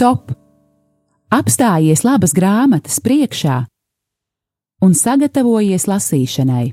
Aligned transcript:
Stop! 0.00 0.30
Apstājies 1.28 2.06
labas 2.08 2.32
grāmatas 2.32 2.94
priekšā 3.04 3.58
un 4.80 4.94
sagatavojies 4.96 5.84
lasīšanai. 5.90 6.70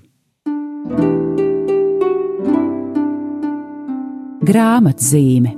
Grāmatzīme 4.47 5.51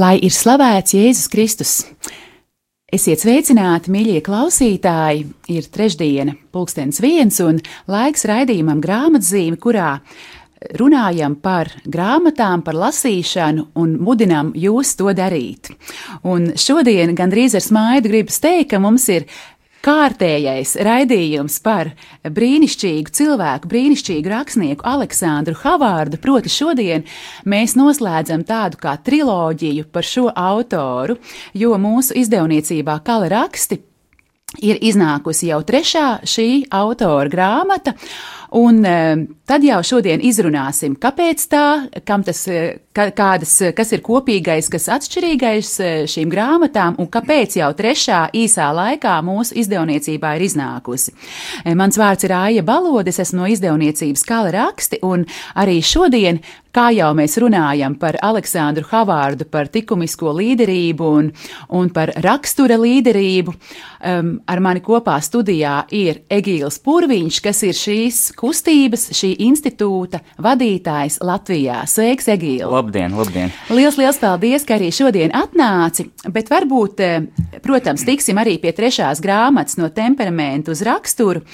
Lai 0.00 0.14
ir 0.24 0.32
slavēts 0.32 0.96
Jēzus 0.96 1.28
Kristus! 1.28 1.76
Esiet 2.94 3.18
sveicināti, 3.18 3.90
mīļie 3.90 4.20
klausītāji! 4.22 5.24
Ir 5.50 5.64
trešdiena, 5.74 6.36
pulkstenis 6.54 7.00
viens 7.02 7.40
un 7.42 7.56
laiks 7.90 8.22
raidījumam 8.30 8.78
grāmatzīme, 8.78 9.58
kurā 9.58 9.96
runājam 10.78 11.34
par 11.42 11.72
grāmatām, 11.82 12.62
par 12.62 12.78
lasīšanu 12.78 13.64
un 13.82 13.96
mudinām 13.98 14.52
jūs 14.54 14.94
to 15.00 15.10
darīt. 15.18 15.72
Un 16.22 16.52
šodien 16.54 17.10
gandrīz 17.18 17.58
ar 17.58 17.66
smaidu 17.66 18.12
gribas 18.12 18.38
teikt, 18.46 18.70
ka 18.76 18.78
mums 18.78 19.08
ir 19.10 19.26
kārtējais 19.86 20.74
raidījums 20.82 21.60
par 21.62 21.92
brīnišķīgu 22.26 23.12
cilvēku, 23.14 23.70
brīnišķīgu 23.70 24.32
rakstnieku 24.32 24.86
Aleksandru 24.86 25.54
Havārdu. 25.62 26.18
Proti, 26.22 26.50
šodien 26.50 27.06
mēs 27.46 27.76
noslēdzam 27.78 28.42
tādu 28.48 28.80
kā 28.82 28.96
triloģiju 29.06 29.86
par 29.94 30.06
šo 30.06 30.28
autoru, 30.30 31.20
jo 31.54 31.78
mūsu 31.78 32.18
izdevniecībā 32.18 32.98
Kala 33.06 33.30
raksti 33.30 33.78
ir 34.62 34.80
iznākusi 34.80 35.50
jau 35.50 35.60
trešā 35.66 36.08
šī 36.26 36.48
autora 36.70 37.28
grāmata. 37.32 37.96
Un 38.56 38.84
eh, 38.86 39.16
tad 39.44 39.64
jau 39.66 39.80
šodien 39.82 40.22
izrunāsim, 40.22 40.94
kāpēc 41.02 41.42
tā, 41.50 41.64
kam 42.06 42.22
tas, 42.24 42.44
eh, 42.48 42.78
kādas, 42.94 43.56
kas 43.74 43.90
ir 43.92 44.04
kopīgais, 44.06 44.70
kas 44.70 44.86
atšķirīgais 44.96 45.72
eh, 45.82 45.96
šīm 46.10 46.30
grāmatām 46.30 46.96
un 47.02 47.10
kāpēc 47.10 47.58
jau 47.58 47.72
trešā 47.76 48.20
īsā 48.38 48.68
laikā 48.76 49.16
mūsu 49.26 49.58
izdevniecībā 49.58 50.36
ir 50.38 50.46
iznākusi. 50.46 51.16
Mans 51.74 51.98
vārds 51.98 52.28
ir 52.28 52.36
Aija 52.38 52.62
Balodes, 52.66 53.18
esmu 53.18 53.42
no 53.42 53.50
izdevniecības 53.50 54.24
Kala 54.26 54.54
raksti 54.54 55.02
un 55.04 55.26
arī 55.58 55.80
šodien 55.82 56.40
kā 56.76 56.90
jau 56.92 57.08
mēs 57.16 57.36
runājam 57.40 57.94
par 57.98 58.18
Aleksandru 58.24 58.84
Havārdu, 58.90 59.46
par 59.48 59.70
likumisko 59.72 60.32
līderību 60.36 61.08
un, 61.20 61.30
un 61.78 61.90
par 61.94 62.12
rakstura 62.24 62.76
līderību, 62.80 63.54
um, 63.54 64.32
ar 64.48 64.62
mani 64.64 64.82
kopā 64.84 65.16
studijā 65.24 65.78
ir 65.96 66.20
Egīls 66.32 66.78
Purviņš, 66.84 67.40
kas 67.44 67.62
ir 67.66 67.76
šīs 67.76 68.20
kustības, 68.36 69.08
šī 69.16 69.32
institūta 69.46 70.20
vadītājs 70.42 71.20
Latvijā. 71.24 71.82
Sveiks, 71.88 72.28
Egīl! 72.34 72.66
Labdien, 72.72 73.16
labdien! 73.16 73.54
Liels, 73.72 73.96
liels 74.00 74.20
paldies, 74.20 74.66
ka 74.68 74.76
arī 74.76 74.92
šodien 74.94 75.32
atnāci, 75.36 76.10
bet 76.32 76.52
varbūt, 76.52 77.02
eh, 77.04 77.60
protams, 77.64 78.04
tiksim 78.06 78.40
arī 78.42 78.58
pie 78.60 78.74
trešās 78.76 79.22
grāmatas 79.24 79.80
no 79.80 79.88
temperamentu 79.88 80.74
uz 80.76 80.84
raksturu. 80.84 81.44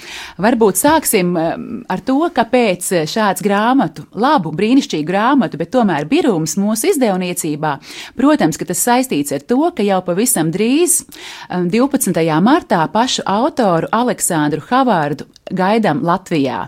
Varbūt 0.43 0.81
sāksim 0.83 1.31
um, 1.31 1.67
ar 1.91 2.03
to, 2.03 2.19
kāpēc 2.33 2.91
šāds 3.09 3.43
grāmatu, 3.45 4.07
labu, 4.19 4.51
brīnišķīgu 4.55 5.12
grāmatu, 5.13 5.61
bet 5.61 5.71
tomēr 5.75 6.09
birums 6.09 6.57
mūsu 6.57 6.89
izdevniecībā. 6.91 7.77
Protams, 8.17 8.57
ka 8.57 8.67
tas 8.73 8.83
saistīts 8.83 9.33
ar 9.37 9.45
to, 9.45 9.61
ka 9.77 9.85
jau 9.85 10.01
pavisam 10.05 10.49
drīz, 10.53 11.03
12. 11.49 12.17
Um, 12.17 12.43
martā, 12.43 12.83
pašu 12.91 13.25
autoru 13.29 13.89
Aleksandru 13.93 14.63
Havārdu 14.69 15.29
gaidām 15.53 16.01
Latvijā 16.03 16.65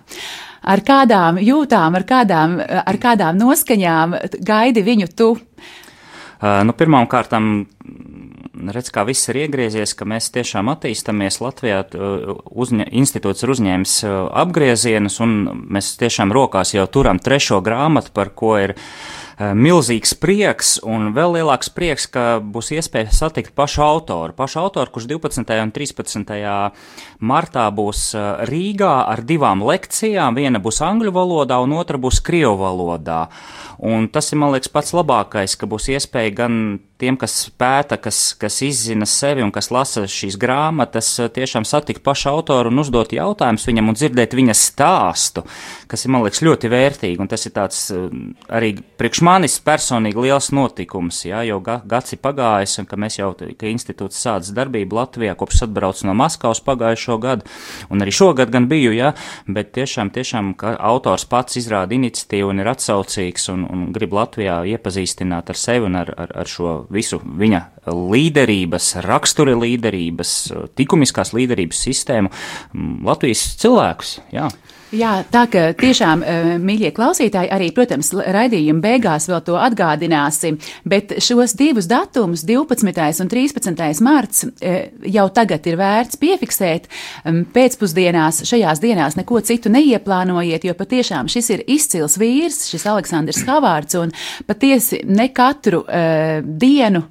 ar 0.65 0.81
kādām 0.85 1.39
jūtām, 1.41 1.97
ar 1.97 2.05
kādām, 2.09 2.57
ar 2.61 2.97
kādām 3.01 3.37
noskaņām 3.41 4.17
gaidi 4.45 4.85
viņu 4.85 5.11
tu? 5.17 5.31
Uh, 6.35 6.61
nu, 6.65 6.75
Pirmkārt, 6.77 7.33
redz, 8.75 8.91
kā 8.93 9.03
viss 9.07 9.29
ir 9.31 9.41
iegriezies, 9.45 9.95
ka 9.97 10.07
mēs 10.09 10.31
tiešām 10.35 10.71
attīstamies 10.73 11.41
Latvijā. 11.43 11.83
Uzņa, 12.45 12.87
institūts 12.95 13.45
ir 13.45 13.53
uzņēmis 13.55 13.97
apgriezienus, 14.45 15.19
un 15.25 15.37
mēs 15.75 15.95
tiešām 16.01 16.33
rokās 16.35 16.75
jau 16.75 16.87
turam 16.87 17.21
trešo 17.21 17.61
grāmatu, 17.65 18.13
par 18.15 18.31
ko 18.37 18.55
ir 18.61 18.75
milzīgs 19.35 20.13
prieks, 20.15 20.77
un 20.87 21.09
vēl 21.15 21.33
lielāks 21.35 21.67
prieks, 21.75 22.05
ka 22.07 22.39
būs 22.39 22.71
iespēja 22.77 23.11
satikt 23.11 23.51
pašu 23.57 23.83
autoru. 23.83 24.31
Pašu 24.37 24.61
autoru, 24.61 24.93
kurš 24.95 25.09
12. 25.11 25.51
un 25.59 25.73
13. 25.75 26.31
martā 27.19 27.65
būs 27.75 28.13
Rīgā 28.47 28.93
ar 29.11 29.25
divām 29.27 29.65
lekcijām. 29.67 30.39
Viena 30.39 30.63
būs 30.63 30.79
angļu 30.87 31.11
valodā, 31.15 31.59
un 31.59 31.75
otra 31.75 31.99
būs 31.99 32.23
krievu 32.23 32.55
valodā. 32.63 33.25
Un 33.79 34.07
tas 34.07 34.31
ir, 34.31 34.39
man 34.39 34.53
liekas, 34.55 34.71
pats 34.71 34.93
labākais, 34.95 35.57
ka 35.59 35.67
būs 35.69 35.89
iespēja 35.95 36.35
gan 36.43 36.59
tiem, 37.01 37.17
kas 37.19 37.49
pēta, 37.59 37.97
kas, 37.99 38.33
kas 38.39 38.61
izzina 38.63 39.07
sevi 39.09 39.43
un 39.43 39.51
kas 39.55 39.67
lasa 39.73 40.05
šīs 40.09 40.37
grāmatas, 40.39 41.09
tiešām 41.35 41.65
satikt 41.67 42.03
pašu 42.05 42.29
autoru 42.31 42.71
un 42.71 42.79
uzdot 42.79 43.11
jautājumus 43.15 43.67
viņam 43.67 43.91
un 43.91 43.97
dzirdēt 43.97 44.35
viņa 44.37 44.55
stāstu, 44.55 45.43
kas 45.91 46.05
ir, 46.05 46.13
man 46.15 46.23
liekas, 46.23 46.43
ļoti 46.45 46.71
vērtīgi. 46.71 47.19
Un 47.21 47.31
tas 47.31 47.43
ir 47.47 47.55
tāds 47.55 47.81
eh, 47.91 48.05
arī 48.47 48.71
priekš 48.99 49.23
manis 49.27 49.57
personīgi 49.65 50.23
liels 50.23 50.51
notikums, 50.55 51.25
jā, 51.27 51.43
jo 51.49 51.59
ga, 51.65 51.81
gads 51.83 52.15
ir 52.15 52.21
pagājis 52.23 52.79
un 52.81 52.89
ka 52.89 52.99
mēs 53.01 53.19
jau, 53.19 53.33
ka 53.35 53.69
institūts 53.69 54.21
sācis 54.23 54.55
darbību 54.55 54.95
Latvijā, 54.95 55.35
kopš 55.35 55.65
atbrauc 55.67 55.99
no 56.07 56.15
Maskavas 56.15 56.63
pagājušo 56.63 57.19
gadu, 57.23 57.49
un 57.91 58.05
arī 58.05 58.15
šogad 58.15 58.53
gan 58.53 58.69
biju, 58.71 58.95
jā, 58.95 59.11
bet 59.51 59.73
tiešām, 59.75 60.13
tiešām, 60.15 60.53
ka 60.59 60.77
autors 60.79 61.27
pats 61.27 61.59
izrāda 61.59 61.97
iniciatīvu 61.97 62.53
un 62.53 62.63
ir 62.63 62.71
atsaucīgs 62.71 63.51
un, 63.51 63.64
un 63.71 63.87
grib 63.95 64.13
Latvijā 64.15 64.59
iepazīstināt 64.75 65.49
ar 65.51 65.59
sevi 65.59 65.89
un 65.89 65.99
ar, 65.99 66.11
ar, 66.17 66.31
ar 66.43 66.49
šo 66.49 66.75
visu 66.93 67.19
viņa 67.23 67.61
līderības, 67.91 68.91
rakstura 69.05 69.55
līderības, 69.59 70.35
likumiskās 70.79 71.33
līderības 71.37 71.83
sistēmu 71.87 72.31
Latvijas 73.05 73.45
cilvēkus. 73.61 74.17
Jā. 74.35 74.49
Jā, 74.95 75.25
tā 75.27 75.43
ka 75.51 75.61
tiešām, 75.75 76.21
eh, 76.23 76.45
mīļie 76.61 76.91
klausītāji, 76.95 77.49
arī, 77.51 77.67
protams, 77.75 78.13
raidījuma 78.13 78.79
beigās 78.79 79.27
vēl 79.27 79.41
to 79.43 79.57
atgādināsim, 79.59 80.55
bet 80.87 81.17
šos 81.19 81.55
divus 81.57 81.87
datumus, 81.91 82.45
12. 82.47 83.19
un 83.19 83.27
13. 83.27 83.99
marts, 84.01 84.45
eh, 84.61 84.91
jau 85.03 85.27
tagad 85.29 85.67
ir 85.67 85.75
vērts 85.75 86.15
piefiksēt. 86.15 86.87
Pēcpusdienās 87.25 88.43
šajās 88.47 88.79
dienās 88.79 89.17
neko 89.17 89.41
citu 89.41 89.69
neieplānojiet, 89.69 90.63
jo 90.63 90.73
patiešām 90.73 91.27
šis 91.27 91.49
ir 91.49 91.63
izcils 91.67 92.17
vīrs, 92.17 92.69
šis 92.69 92.85
Aleksandrs 92.85 93.43
Havārds, 93.45 93.99
un 93.99 94.11
patiesi 94.47 95.01
ne 95.05 95.27
katru 95.29 95.83
uh, 95.83 96.41
dienu 96.41 97.03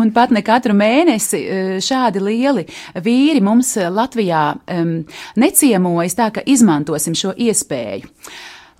un 0.00 0.12
pat 0.12 0.30
ne 0.30 0.42
katru 0.42 0.74
mēnesi 0.74 1.42
uh, 1.42 1.80
šādi 1.80 2.20
lieli 2.20 2.66
vīri 2.94 3.42
mums 3.42 3.76
Latvijā 3.76 4.54
um, 4.70 5.04
neciemojas, 5.36 6.14
tā 6.14 6.30
ka 6.30 6.42
izmantosim 6.46 7.14
šo 7.14 7.31
iespēju. 7.36 8.10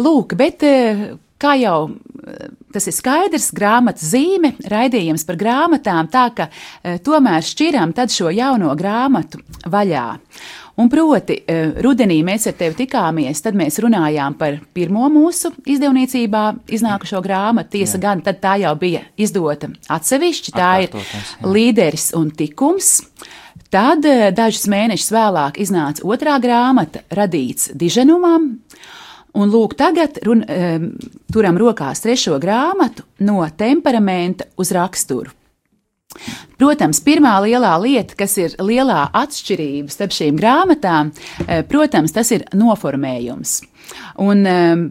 Lūk, 0.02 0.34
bet 0.38 0.64
eh, 0.64 1.02
kā 1.40 1.54
jau 1.60 1.76
eh, 1.90 2.48
tas 2.72 2.88
ir 2.88 2.96
skaidrs, 2.96 3.50
grāmatas 3.54 4.08
zīme, 4.14 4.54
raidījums 4.72 5.26
par 5.28 5.38
grāmatām, 5.40 6.08
tā 6.12 6.28
ka 6.36 6.48
eh, 6.48 6.98
tomēr 7.04 7.44
šķiram 7.44 7.94
tad 7.96 8.14
šo 8.14 8.32
jauno 8.32 8.72
grāmatu 8.78 9.42
vaļā. 9.68 10.08
Un 10.80 10.88
proti, 10.88 11.34
rudenī 11.84 12.22
mēs 12.24 12.46
ar 12.48 12.54
tevi 12.56 12.78
tikāmies, 12.78 13.42
tad 13.44 13.52
mēs 13.60 13.76
runājām 13.84 14.38
par 14.40 14.54
pirmo 14.72 15.04
mūsu 15.12 15.50
izdevniecībā 15.68 16.46
iznākušo 16.72 17.20
grāmatu. 17.22 17.74
Tiesa 17.74 17.98
jā. 17.98 18.00
gan, 18.06 18.22
tad 18.24 18.40
tā 18.40 18.54
jau 18.62 18.72
bija 18.80 19.02
izdota 19.20 19.68
atsevišķi, 19.92 20.54
tā 20.56 20.70
ir 20.86 20.96
līderis 21.44 22.14
un 22.16 22.32
tikums. 22.32 23.02
Tad 23.72 24.04
eh, 24.08 24.30
dažus 24.34 24.66
mēnešus 24.70 25.12
vēlāk 25.14 25.60
iznāca 25.62 26.04
otrā 26.04 26.38
grāmata, 26.42 27.04
radīts 27.14 27.70
diženumam. 27.78 28.56
Un 29.32 29.48
lūk, 29.48 29.78
tagad 29.80 30.18
run, 30.26 30.42
um, 30.44 30.90
turam 31.32 31.56
rokās 31.56 32.02
trešo 32.04 32.36
grāmatu 32.40 33.06
no 33.24 33.38
temperamenta 33.56 34.50
uz 34.60 34.74
raksturu. 34.76 35.32
Protams, 36.60 37.00
pirmā 37.00 37.38
lielā 37.40 37.70
lieta, 37.80 38.12
kas 38.18 38.36
ir 38.36 38.52
lielā 38.60 39.06
atšķirība 39.16 39.88
starp 39.94 40.12
šīm 40.12 40.36
grāmatām, 40.36 41.14
eh, 41.46 41.62
protams, 41.64 42.12
tas 42.12 42.28
ir 42.36 42.44
noformējums. 42.52 43.62
Un 44.20 44.44
um, 44.46 44.84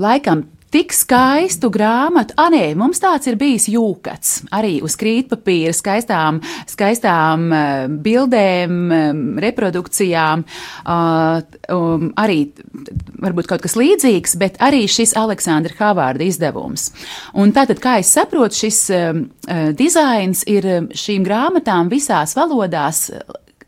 laikam 0.00 0.46
tik 0.74 0.92
skaistu 0.94 1.70
grāmatu. 1.72 2.34
Ah, 2.40 2.50
nē, 2.52 2.74
mums 2.78 3.00
tāds 3.02 3.28
ir 3.30 3.38
bijis 3.40 3.68
jūkats. 3.70 4.34
Arī 4.56 4.78
uz 4.84 4.96
krītpapīra, 4.98 5.74
skaistām, 5.76 6.40
skaistām 6.70 7.46
uh, 7.50 7.86
bildēm, 8.02 8.74
um, 8.96 9.22
reprodukcijām. 9.42 10.44
Uh, 10.82 11.40
um, 11.72 12.10
arī 12.20 12.40
varbūt 13.22 13.50
kaut 13.50 13.64
kas 13.64 13.78
līdzīgs, 13.78 14.36
bet 14.40 14.60
arī 14.64 14.84
šis 14.90 15.16
Aleksandra 15.18 15.76
Havārda 15.78 16.26
izdevums. 16.26 16.90
Un 17.38 17.54
tātad, 17.56 17.80
kā 17.82 17.98
es 18.02 18.12
saprotu, 18.16 18.66
šis 18.66 18.82
uh, 18.94 19.24
dizains 19.76 20.44
ir 20.50 20.68
šīm 20.96 21.26
grāmatām 21.26 21.90
visās 21.92 22.36
valodās 22.36 23.08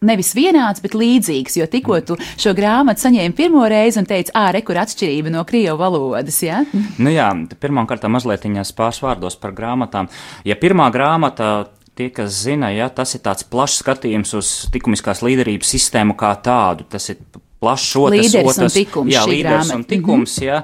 nevis 0.04 0.32
vienāds, 0.36 0.82
bet 0.84 0.94
līdzīgs. 0.98 1.58
Jo 1.58 1.66
tikko 1.70 2.00
tu 2.06 2.18
šo 2.38 2.54
grāmatu 2.58 3.06
saņēmi 3.06 3.36
pirmo 3.38 3.64
reizi 3.70 4.00
un 4.02 4.06
teici, 4.08 4.32
ah, 4.38 4.50
re, 4.54 4.62
kur 4.66 4.78
atšķirība 4.80 5.32
no 5.34 5.44
krievu 5.48 5.78
valodas. 5.80 6.42
Ja? 6.44 6.62
Nu 6.98 7.12
jā, 7.12 7.30
pirmkārt, 7.60 8.06
mazliet 8.10 8.46
pāris 8.78 9.02
vārdos 9.02 9.38
par 9.40 9.54
grāmatām. 9.56 10.08
Ja 10.46 10.56
pirmā 10.58 10.88
grāmata 10.94 11.68
tie, 11.98 12.08
kas 12.14 12.44
zina, 12.44 12.70
ja, 12.74 12.88
tas 12.94 13.16
ir 13.16 13.24
tāds 13.24 13.46
plašs 13.50 13.82
skatījums 13.82 14.34
uz 14.38 14.52
likumiskās 14.74 15.24
līderības 15.26 15.74
sistēmu 15.74 16.14
kā 16.18 16.30
tādu. 16.44 16.86
Tas 16.90 17.10
ir 17.10 17.18
plašs 17.58 17.96
otrs, 17.98 18.18
līderis 18.18 18.52
otrs, 18.52 18.60
un 18.68 18.76
tikums. 18.76 19.14
Jā, 19.14 19.24
līderis 19.26 19.72
grāmata. 19.72 19.78
un 19.80 19.84
tikums. 19.84 20.36
Mm 20.38 20.44
-hmm. 20.44 20.46
ja. 20.46 20.62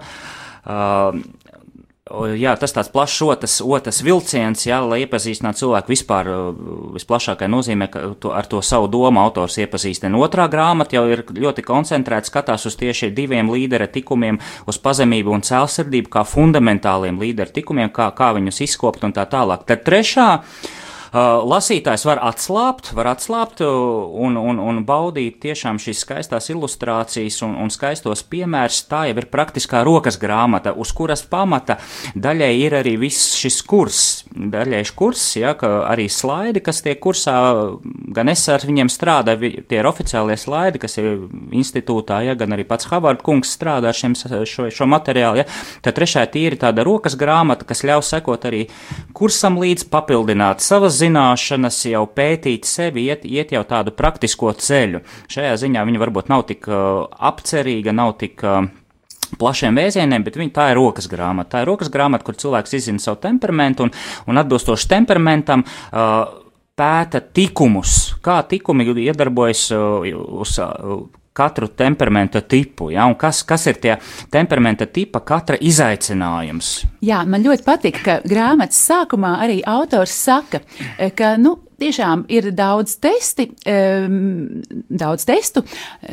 uh, 0.65 1.43
Jā, 2.05 2.51
tas 2.61 2.75
tāds 2.77 2.91
plašs 2.93 3.23
otrs, 3.25 3.53
otrs 3.65 4.03
vilciens, 4.05 4.67
jā, 4.69 4.77
lai 4.85 4.99
iepazīstinātu 5.07 5.63
cilvēku 5.63 5.89
vispār 5.95 6.29
visplašākajā 6.99 7.49
nozīmē, 7.49 7.89
ka 7.89 8.03
to, 8.21 8.35
ar 8.37 8.45
to 8.45 8.61
savu 8.61 8.91
domu 8.93 9.23
autors 9.23 9.57
iepazīstina. 9.65 10.21
Otrā 10.21 10.45
grāmata 10.53 10.99
jau 10.99 11.07
ir 11.09 11.25
ļoti 11.33 11.65
koncentrēta, 11.65 12.29
skatās 12.29 12.69
uz 12.69 12.77
tieši 12.77 13.09
diviem 13.17 13.49
līdera 13.49 13.89
tikumiem, 13.89 14.37
uz 14.69 14.83
pazemību 14.85 15.33
un 15.33 15.49
cēlsirdību 15.49 16.13
kā 16.13 16.29
fundamentāliem 16.29 17.25
līdera 17.25 17.57
tikumiem, 17.57 17.89
kā, 17.89 18.13
kā 18.13 18.35
viņus 18.37 18.61
izkopt 18.69 19.09
un 19.09 19.17
tā 19.17 19.25
tālāk. 19.25 19.65
Tad 19.65 19.89
trešā 19.89 20.29
Uh, 20.45 20.84
lasītājs 21.15 22.03
var 22.09 22.19
atslābt, 22.27 22.91
var 22.97 23.13
atslābt 23.13 23.61
uh, 23.63 23.71
un, 24.19 24.35
un, 24.35 24.59
un 24.59 24.81
baudīt 24.87 25.37
tiešām 25.45 25.79
šīs 25.79 26.01
skaistās 26.03 26.51
ilustrācijas 26.51 27.41
un, 27.47 27.55
un 27.63 27.71
skaistos 27.71 28.25
piemērus. 28.27 28.81
Tā 28.91 29.05
jau 29.09 29.19
ir 29.21 29.29
praktiskā 29.31 29.85
rokas 29.87 30.19
grāmata, 30.19 30.73
uz 30.75 30.91
kuras 30.97 31.23
pamata 31.23 31.77
daļai 32.19 32.51
ir 32.59 32.79
arī 32.81 32.97
viss 32.99 33.37
šis 33.39 33.61
kurs. 33.63 34.01
Daļai 34.35 34.83
kurs, 34.99 35.23
ja, 35.39 35.55
arī 35.87 36.09
slaidi, 36.11 36.63
kas 36.65 36.83
tiek 36.83 36.99
kursā, 37.03 37.37
gan 38.15 38.33
es 38.33 38.43
ar 38.51 38.65
viņiem 38.67 38.91
strādāju, 38.91 39.65
tie 39.71 39.79
ir 39.81 39.89
oficiālie 39.89 40.37
slaidi, 40.41 40.83
kas 40.83 40.99
ir 40.99 41.29
institūtā, 41.55 42.25
ja, 42.27 42.35
gan 42.39 42.57
arī 42.57 42.67
pats 42.67 42.91
Havard 42.91 43.23
kungs 43.25 43.55
strādā 43.55 43.93
ar 43.93 43.99
šiem, 43.99 44.17
šo, 44.19 44.67
šo 44.75 44.91
materiālu. 44.91 45.43
Ja. 45.43 45.47
Tad 45.85 45.99
trešā 45.99 46.27
tīri 46.35 46.59
tāda 46.61 46.85
rokas 46.87 47.15
grāmata, 47.19 47.67
kas 47.69 47.85
ļaus 47.87 48.11
sekot 48.11 48.51
arī 48.51 48.65
kursam 49.17 49.61
līdz 49.63 49.87
papildināt 49.95 50.65
savas 50.65 50.99
zināšanas, 50.99 51.04
jau 51.89 52.05
pētīt 52.11 52.69
sevi, 52.69 53.09
iet, 53.11 53.25
iet 53.29 53.53
jau 53.53 53.65
tādu 53.69 53.95
praktisko 53.97 54.53
ceļu. 54.57 55.03
Šajā 55.33 55.57
ziņā 55.65 55.85
viņa 55.89 56.03
varbūt 56.03 56.33
nav 56.33 56.47
tik 56.49 56.71
uh, 56.71 57.05
apcerīga, 57.33 57.95
nav 57.97 58.17
tik. 58.23 58.41
Uh, 58.45 58.73
plašiem 59.39 59.75
vēzieniem, 59.75 60.23
bet 60.23 60.37
viņa 60.39 60.53
tā 60.55 60.69
ir 60.71 60.79
rokas 60.79 61.09
grāmata. 61.11 61.57
Tā 61.57 61.63
ir 61.65 61.71
rokas 61.73 61.91
grāmata, 61.91 62.23
kur 62.27 62.37
cilvēks 62.39 62.77
izzina 62.79 63.03
savu 63.03 63.19
temperamentu 63.25 63.87
un, 63.87 63.93
un 64.31 64.39
atbilstoši 64.39 64.91
temperamentam 64.93 65.65
uh, 65.65 66.13
pēta 66.79 67.23
tikumus, 67.35 68.15
kā 68.23 68.41
tikumi 68.51 68.87
iedarbojas 69.09 69.67
uh, 69.75 70.07
uz. 70.39 70.59
Uh, 70.63 71.05
katru 71.35 71.69
temperamenta 71.69 72.41
tipu, 72.41 72.93
ja, 72.95 73.09
un 73.11 73.17
kas, 73.19 73.43
kas 73.47 73.67
ir 73.67 73.81
tie 73.83 73.97
temperamenta 74.33 74.87
tipa 74.87 75.21
katra 75.27 75.59
izaicinājums. 75.61 76.73
Jā, 77.05 77.25
man 77.27 77.43
ļoti 77.45 77.67
patīk, 77.67 78.01
ka 78.07 78.21
grāmatas 78.29 78.79
sākumā 78.87 79.37
arī 79.43 79.61
autors 79.67 80.15
saka, 80.15 80.63
eh, 80.97 81.11
ka, 81.11 81.35
nu, 81.41 81.59
tiešām 81.81 82.25
ir 82.31 82.53
daudz 82.55 82.97
testi, 83.03 83.49
um, 83.67 84.63
daudz 84.89 85.27
testu, 85.27 85.65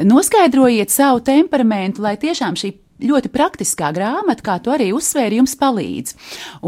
noskaidrojiet 0.03 0.89
savu 0.89 1.21
temperamentu, 1.25 2.01
lai 2.01 2.15
tiešām 2.17 2.57
šī 2.57 2.73
ļoti 3.01 3.31
praktiskā 3.33 3.91
grāmata, 3.95 4.43
kā 4.45 4.57
tu 4.63 4.73
arī 4.73 4.91
uzsvēri, 4.95 5.39
jums 5.41 5.55
palīdz. 5.59 6.15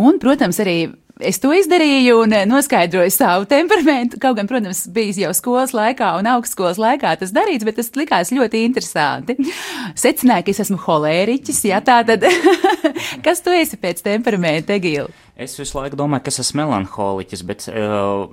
Un, 0.02 0.20
protams, 0.22 0.60
arī 0.64 0.78
es 1.22 1.40
to 1.44 1.52
izdarīju 1.54 2.16
un 2.24 2.34
eh, 2.34 2.46
noskaidroju 2.50 3.12
savu 3.14 3.46
temperamentu. 3.50 4.20
Kaut 4.22 4.38
gan, 4.40 4.50
protams, 4.50 4.86
bijis 4.94 5.20
jau 5.22 5.34
skolas 5.38 5.76
laikā 5.76 6.14
un 6.20 6.30
augstskolas 6.34 6.80
laikā 6.82 7.14
tas 7.22 7.34
darīts, 7.36 7.66
bet 7.68 7.78
tas 7.80 7.92
likās 8.00 8.34
ļoti 8.34 8.64
interesanti. 8.68 9.38
Secināju, 10.00 10.48
ka 10.48 10.56
es 10.56 10.64
esmu 10.66 10.80
holēriķis, 10.86 11.62
jā, 11.70 11.84
tā 11.86 12.02
tad, 12.08 12.26
kas 13.26 13.44
tu 13.46 13.54
esi 13.54 13.80
pēc 13.82 14.04
temperamenta, 14.06 14.78
Egīla? 14.78 15.12
Es 15.38 15.56
visu 15.60 15.80
laiku 15.80 15.98
domāju, 16.00 16.26
ka 16.26 16.34
es 16.34 16.42
esmu 16.44 16.64
melanholiķis, 16.64 17.46
bet 17.50 17.70
uh, 17.72 18.28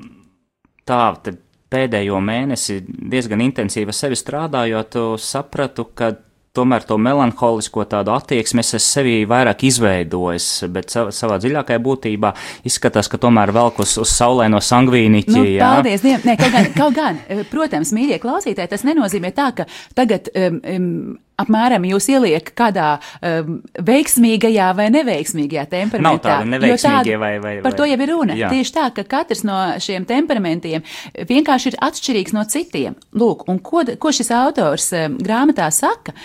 tā, 0.89 1.05
tad 1.25 1.41
pēdējo 1.71 2.19
mēnesi 2.25 2.81
diezgan 2.87 3.45
intensīvi 3.45 3.95
sevi 3.95 4.19
strādājot, 4.19 4.99
sapratu, 5.23 5.87
ka 5.95 6.13
tomēr 6.57 6.85
to 6.87 6.99
melanholisko 6.99 7.85
tādu 7.91 8.15
attieksmi 8.15 8.65
es 8.65 8.87
sevī 8.87 9.21
vairāk 9.31 9.63
izveidojis, 9.69 10.49
bet 10.75 10.91
savā, 10.93 11.15
savā 11.15 11.39
dziļākajā 11.43 11.83
būtībā 11.85 12.33
izskatās, 12.67 13.11
ka 13.11 13.21
tomēr 13.23 13.53
velk 13.55 13.83
uz, 13.85 13.97
uz 14.03 14.15
saulēno 14.15 14.63
sangvīniķi. 14.65 15.37
Nu, 15.37 15.47
jā. 15.47 15.73
paldies 15.77 16.05
Dievam! 16.05 16.27
Nē, 16.27 16.37
kaut 16.41 16.55
gan, 16.57 16.71
kaut 16.77 16.99
gan, 16.99 17.21
protams, 17.53 17.95
mīļie 17.97 18.21
klausītāji, 18.23 18.73
tas 18.75 18.87
nenozīmē 18.89 19.33
tā, 19.37 19.51
ka 19.61 19.69
tagad 19.99 20.33
um, 20.35 20.61
um, 20.75 20.95
apmēram 21.41 21.87
jūs 21.89 22.09
ieliek 22.13 22.53
kādā 22.57 22.93
um, 23.21 23.61
veiksmīgajā 23.87 24.71
vai 24.79 24.89
neveiksmīgajā 24.95 25.67
temperamentā. 25.71 26.07
Nav 26.07 26.23
tāda 26.25 26.51
neveiksmīgie 26.55 27.19
vai, 27.21 27.33
vai, 27.43 27.55
vai. 27.59 27.65
Par 27.67 27.77
to 27.79 27.89
jau 27.89 27.99
ir 27.99 28.13
runa. 28.13 28.39
Jā. 28.39 28.51
Tieši 28.53 28.77
tā, 28.77 28.89
ka 28.97 29.07
katrs 29.17 29.45
no 29.47 29.59
šiem 29.83 30.07
temperamentiem 30.09 30.85
vienkārši 31.31 31.73
ir 31.73 31.79
atšķirīgs 31.91 32.37
no 32.37 32.45
citiem. 32.51 32.99
Lūk, 33.17 33.47
un 33.51 33.63
ko, 33.65 33.85
ko 34.01 34.13
šis 34.15 34.33
autors 34.37 34.91
um, 34.97 35.17
grāmatā 35.21 35.71
saka, 35.75 36.17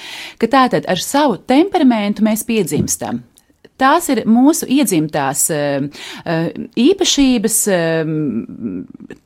ka 0.42 0.52
tātad 0.52 0.90
ar 0.92 1.02
savu 1.02 1.40
temperamentu 1.48 2.26
mēs 2.26 2.46
piedzimstam. 2.48 3.24
Tās 3.76 4.06
ir 4.08 4.22
mūsu 4.24 4.70
iedzimtās 4.72 5.42
uh, 5.52 6.06
īpašības, 6.80 7.58
uh, 7.76 8.14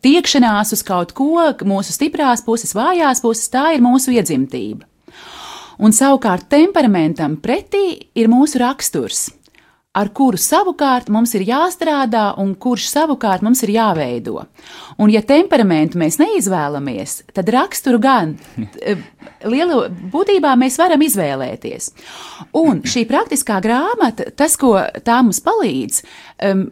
tiekšanās 0.06 0.74
uz 0.74 0.81
kaut 0.88 1.13
ko, 1.18 1.51
mūsu 1.69 1.94
stiprās 1.94 2.42
puses, 2.45 2.74
vājās 2.74 3.21
puses, 3.21 3.51
tā 3.53 3.68
ir 3.75 3.85
mūsu 3.85 4.15
iedzimtība. 4.15 4.88
Un 5.79 5.93
savukārt 5.95 6.49
temperamentam 6.51 7.37
pretī 7.39 8.11
ir 8.19 8.27
mūsu 8.27 8.59
raksturs, 8.59 9.29
ar 9.95 10.09
kuru 10.15 10.37
savukārt 10.39 11.07
mums 11.07 11.31
ir 11.37 11.45
jāstrādā 11.47 12.25
un 12.41 12.51
kurš 12.59 12.89
savukārt 12.91 13.45
mums 13.45 13.63
ir 13.63 13.71
jāveido. 13.77 14.43
Un 14.99 15.13
ja 15.13 15.21
temperamentu 15.23 16.01
mēs 16.01 16.19
neizvēlamies, 16.19 17.13
tad 17.31 17.51
raksturu 17.55 18.01
gan 18.03 18.35
eh, 18.83 18.99
lielu 19.47 19.85
būtībā 20.11 20.51
mēs 20.59 20.75
varam 20.81 21.05
izvēlēties. 21.07 21.93
Un 22.59 22.83
šī 22.83 23.05
praktiskā 23.07 23.61
grāmata, 23.63 24.27
tas, 24.35 24.59
ko 24.59 24.75
tā 25.05 25.21
mums 25.23 25.39
palīdz, 25.47 26.03
um, 26.51 26.67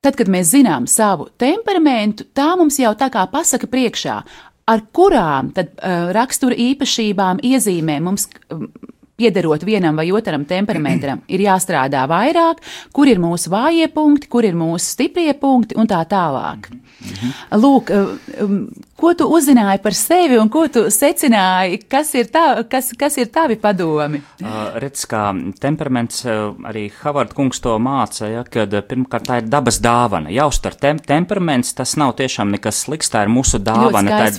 Tad, 0.00 0.14
kad 0.16 0.30
mēs 0.32 0.54
zinām 0.54 0.86
savu 0.88 1.26
temperamentu, 1.36 2.24
tā 2.32 2.54
mums 2.56 2.78
jau 2.80 2.94
tā 2.96 3.10
kā 3.12 3.26
pasaka 3.28 3.68
priekšā, 3.68 4.14
ar 4.70 4.86
kurām 4.94 5.50
tad 5.56 5.74
uh, 5.76 6.10
rakstura 6.14 6.56
īpašībām, 6.58 7.42
iezīmēm 7.46 8.06
mums 8.06 8.28
um, 8.54 8.68
piederot 9.20 9.64
vienam 9.66 9.98
vai 10.00 10.08
otram 10.16 10.46
temperamentam, 10.48 11.24
ir 11.34 11.44
jāstrādā 11.44 12.06
vairāk, 12.10 12.62
kur 12.96 13.10
ir 13.10 13.20
mūsu 13.22 13.52
vājie 13.52 13.90
punkti, 13.92 14.30
kur 14.32 14.46
ir 14.48 14.56
mūsu 14.58 14.94
stiprie 14.94 15.32
punkti 15.38 15.78
un 15.80 15.90
tā 15.90 16.00
tālāk. 16.08 16.70
Mhm. 17.00 17.34
Lūk, 17.60 17.92
um, 18.44 18.62
Ko 19.00 19.14
tu 19.16 19.24
uzzināji 19.32 19.80
par 19.80 19.94
sevi 19.96 20.36
un 20.36 20.50
ko 20.52 20.66
tu 20.68 20.82
secināji, 20.92 21.78
kas 21.88 22.10
ir, 22.18 22.26
tā, 22.32 22.42
kas, 22.68 22.90
kas 23.00 23.14
ir 23.16 23.30
tavi 23.32 23.56
padomi? 23.60 24.18
Uh, 24.42 24.74
redz, 24.82 25.06
kā 25.08 25.30
temperaments, 25.62 26.18
uh, 26.26 26.50
arī 26.68 26.82
Havard 26.98 27.32
kungs 27.36 27.62
to 27.64 27.78
māca, 27.80 28.28
ja, 28.28 28.42
kad 28.44 28.74
uh, 28.76 28.82
pirmkārt 28.84 29.24
tā 29.30 29.38
ir 29.40 29.48
dabas 29.48 29.78
dāvana. 29.80 30.28
Jāuztver 30.34 30.76
tem 30.76 31.00
temperaments, 31.00 31.72
tas 31.78 31.94
nav 32.00 32.12
tiešām 32.18 32.52
nekas 32.52 32.82
slikts, 32.84 33.08
tā 33.14 33.22
ir 33.24 33.32
mūsu 33.32 33.62
dāvana. 33.64 34.18
Tā 34.20 34.28
ir, 34.28 34.36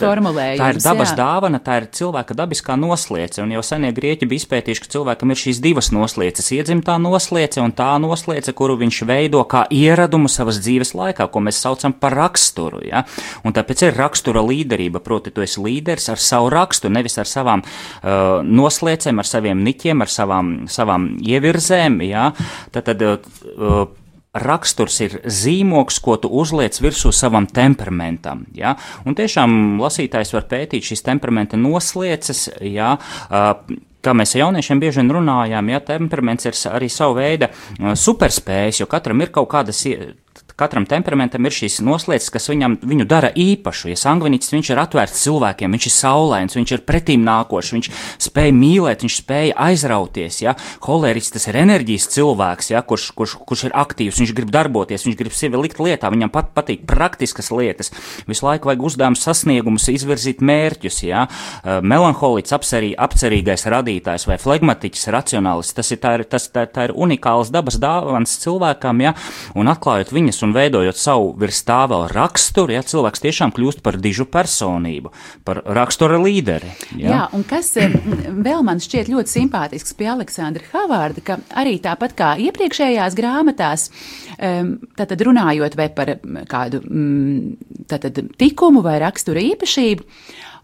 tā 0.61 0.69
ir 0.75 0.81
dabas 0.83 1.15
jā. 1.15 1.17
dāvana, 1.23 1.61
tā 1.65 1.79
ir 1.81 1.89
cilvēka 1.97 2.37
dabiskā 2.37 2.77
nosliece. 2.77 3.41
Un 3.41 3.55
jau 3.55 3.65
senie 3.65 3.89
grieķi 3.97 4.29
bija 4.29 4.45
izpētījuši, 4.45 4.85
ka 4.85 4.93
cilvēkam 4.97 5.33
ir 5.33 5.41
šīs 5.41 5.63
divas 5.65 5.89
noslieces- 5.95 6.51
iedzimtā 6.59 6.99
nosliece 7.01 7.65
un 7.65 7.73
tā 7.73 7.89
nosliece, 7.97 8.53
kuru 8.53 8.77
viņš 8.77 9.01
veido 9.09 9.41
kā 9.41 9.65
ieradumu 9.73 10.29
savas 10.29 10.61
dzīves 10.61 10.93
laikā, 10.93 11.31
ko 11.31 11.39
mēs 11.41 11.57
saucam 11.65 11.97
par 11.97 12.13
raksturu. 12.13 12.85
Ja? 12.85 13.05
Un 13.43 13.53
tāpēc 13.57 13.87
ir 13.87 13.97
rakstura 13.97 14.50
līderība, 14.51 15.01
proti, 15.03 15.33
tu 15.33 15.45
esi 15.45 15.63
līderis 15.63 16.11
ar 16.13 16.21
savu 16.21 16.51
rakstu, 16.53 16.91
nevis 16.93 17.17
ar 17.21 17.29
savām 17.29 17.63
uh, 17.63 18.43
noslēcēm, 18.45 19.23
ar 19.23 19.31
saviem 19.31 19.63
niķiem, 19.65 20.03
ar 20.03 20.11
savām, 20.11 20.53
savām 20.71 21.15
ievirzēm. 21.23 22.01
Jā. 22.11 22.29
Tad, 22.75 22.91
tad, 22.91 23.25
uh, 23.55 23.81
raksturs 24.31 24.99
ir 25.03 25.17
zīmoks, 25.27 25.99
ko 26.03 26.15
tu 26.21 26.31
uzliec 26.41 26.77
virsū 26.79 27.11
savam 27.15 27.47
temperamentam. 27.51 28.45
Ja? 28.55 28.77
Un 29.05 29.15
tiešām 29.17 29.79
lasītājs 29.81 30.31
var 30.35 30.47
pētīt 30.51 30.87
šīs 30.91 31.03
temperamenta 31.07 31.59
noslieces. 31.59 32.47
Ja? 32.63 32.95
Uh, 33.27 33.51
kā 34.01 34.15
mēs 34.17 34.37
jauniešiem 34.39 34.79
bieži 34.81 35.01
vien 35.01 35.13
runājām, 35.17 35.73
ja 35.73 35.81
temperaments 35.85 36.47
ir 36.47 36.57
arī 36.71 36.89
sava 36.91 37.19
veida 37.19 37.51
uh, 37.51 37.91
superspējas, 37.97 38.81
jo 38.81 38.89
katram 38.91 39.21
ir 39.21 39.33
kaut 39.35 39.51
kādas 39.51 39.83
katram 40.59 40.85
temperamentam 40.89 41.45
ir 41.45 41.55
šīs 41.55 41.79
noslēdzes, 41.85 42.31
kas 42.33 42.49
viņam, 42.51 42.77
viņu 42.87 43.05
dara 43.09 43.31
īpašu. 43.37 43.91
Ja 43.91 43.99
sangviniķis 43.99 44.53
viņš 44.55 44.71
ir 44.73 44.81
atvērts 44.81 45.23
cilvēkiem, 45.25 45.75
viņš 45.75 45.87
ir 45.87 45.95
saulains, 45.95 46.57
viņš 46.57 46.73
ir 46.75 46.83
pretīm 46.87 47.23
nākošs, 47.27 47.73
viņš 47.75 47.89
spēj 48.27 48.53
mīlēt, 48.57 49.05
viņš 49.05 49.17
spēj 49.21 49.53
aizrauties. 49.67 50.41
Ja? 50.43 50.55
Holēriķis 50.85 51.35
tas 51.37 51.47
ir 51.51 51.59
enerģijas 51.61 52.09
cilvēks, 52.15 52.71
ja? 52.73 52.83
kurš, 52.85 53.09
kurš, 53.17 53.37
kurš 53.47 53.65
ir 53.69 53.77
aktīvs, 53.83 54.21
viņš 54.21 54.35
grib 54.37 54.53
darboties, 54.53 55.05
viņš 55.07 55.19
grib 55.19 55.35
sevi 55.37 55.61
likt 55.61 55.81
lietā, 55.83 56.11
viņam 56.13 56.33
pat 56.33 56.51
patīk 56.57 56.85
praktiskas 56.89 57.51
lietas. 57.53 57.93
Visu 58.29 58.45
laiku 58.47 58.71
vajag 58.71 58.85
uzdevumus, 58.91 59.23
sasniegumus, 59.25 59.89
izvirzīt 59.91 60.43
mērķus. 60.45 61.01
Ja? 61.07 61.25
Melanholiķis, 61.65 62.55
apcerī, 62.57 62.91
apcerīgais 62.97 63.67
radītājs 63.71 64.27
vai 64.29 64.37
flegmatiķis, 64.41 65.07
racionālis, 65.15 65.73
tas 65.77 65.91
ir, 65.93 66.01
tā 66.03 66.15
ir, 66.19 66.25
tas, 66.29 66.47
tā, 66.53 66.65
tā 66.69 66.89
ir 66.89 66.95
unikāls 66.95 67.51
dabas 67.53 67.79
dāvans 67.81 68.37
cilvēkam, 68.43 69.03
ja? 69.05 69.15
un 69.57 69.71
atklājot 69.71 70.13
viņas 70.15 70.40
un 70.45 70.53
veidojot 70.55 70.97
savu 70.97 71.31
virs 71.39 71.61
tā 71.67 71.81
vēl 71.91 72.07
raksturu, 72.11 72.75
ja 72.75 72.83
cilvēks 72.85 73.23
tiešām 73.23 73.53
kļūst 73.55 73.83
par 73.85 73.97
dižu 74.01 74.27
personību, 74.31 75.11
par 75.47 75.61
rakstura 75.65 76.19
līderi. 76.21 76.71
Ja? 76.99 77.09
Jā, 77.11 77.21
un 77.37 77.45
kas 77.47 77.73
vēl 77.77 78.65
man 78.67 78.81
šķiet 78.83 79.11
ļoti 79.11 79.35
simpātisks 79.35 79.95
pie 79.97 80.09
Aleksandra 80.13 80.67
Havārda, 80.73 81.23
ka 81.25 81.39
arī 81.61 81.77
tāpat 81.83 82.15
kā 82.17 82.31
iepriekšējās 82.47 83.17
grāmatās, 83.17 83.87
tātad 84.37 85.25
runājot 85.27 85.77
vai 85.79 85.89
par 85.95 86.15
kādu 86.49 86.81
mm, 86.83 87.70
tātad, 87.91 88.21
tikumu 88.39 88.83
vai 88.85 88.97
rakstura 89.03 89.41
īpašību, 89.43 90.05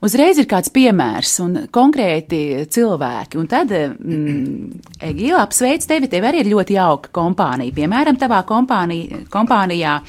uzreiz 0.05 0.37
ir 0.37 0.47
kāds 0.49 0.71
piemērs 0.73 1.33
un 1.43 1.59
konkrēti 1.73 2.39
cilvēki. 2.73 3.39
Un 3.41 3.49
tad, 3.49 3.71
mm, 3.73 4.81
Egīla, 5.07 5.41
apsveic 5.43 5.85
tevi, 5.89 6.09
tev 6.11 6.27
arī 6.29 6.43
ir 6.43 6.51
ļoti 6.53 6.77
jauka 6.77 7.11
kompānija. 7.13 7.73
Piemēram, 7.75 8.17
tavā 8.19 8.43
kompānija, 8.47 9.23
kompānijā, 9.33 9.99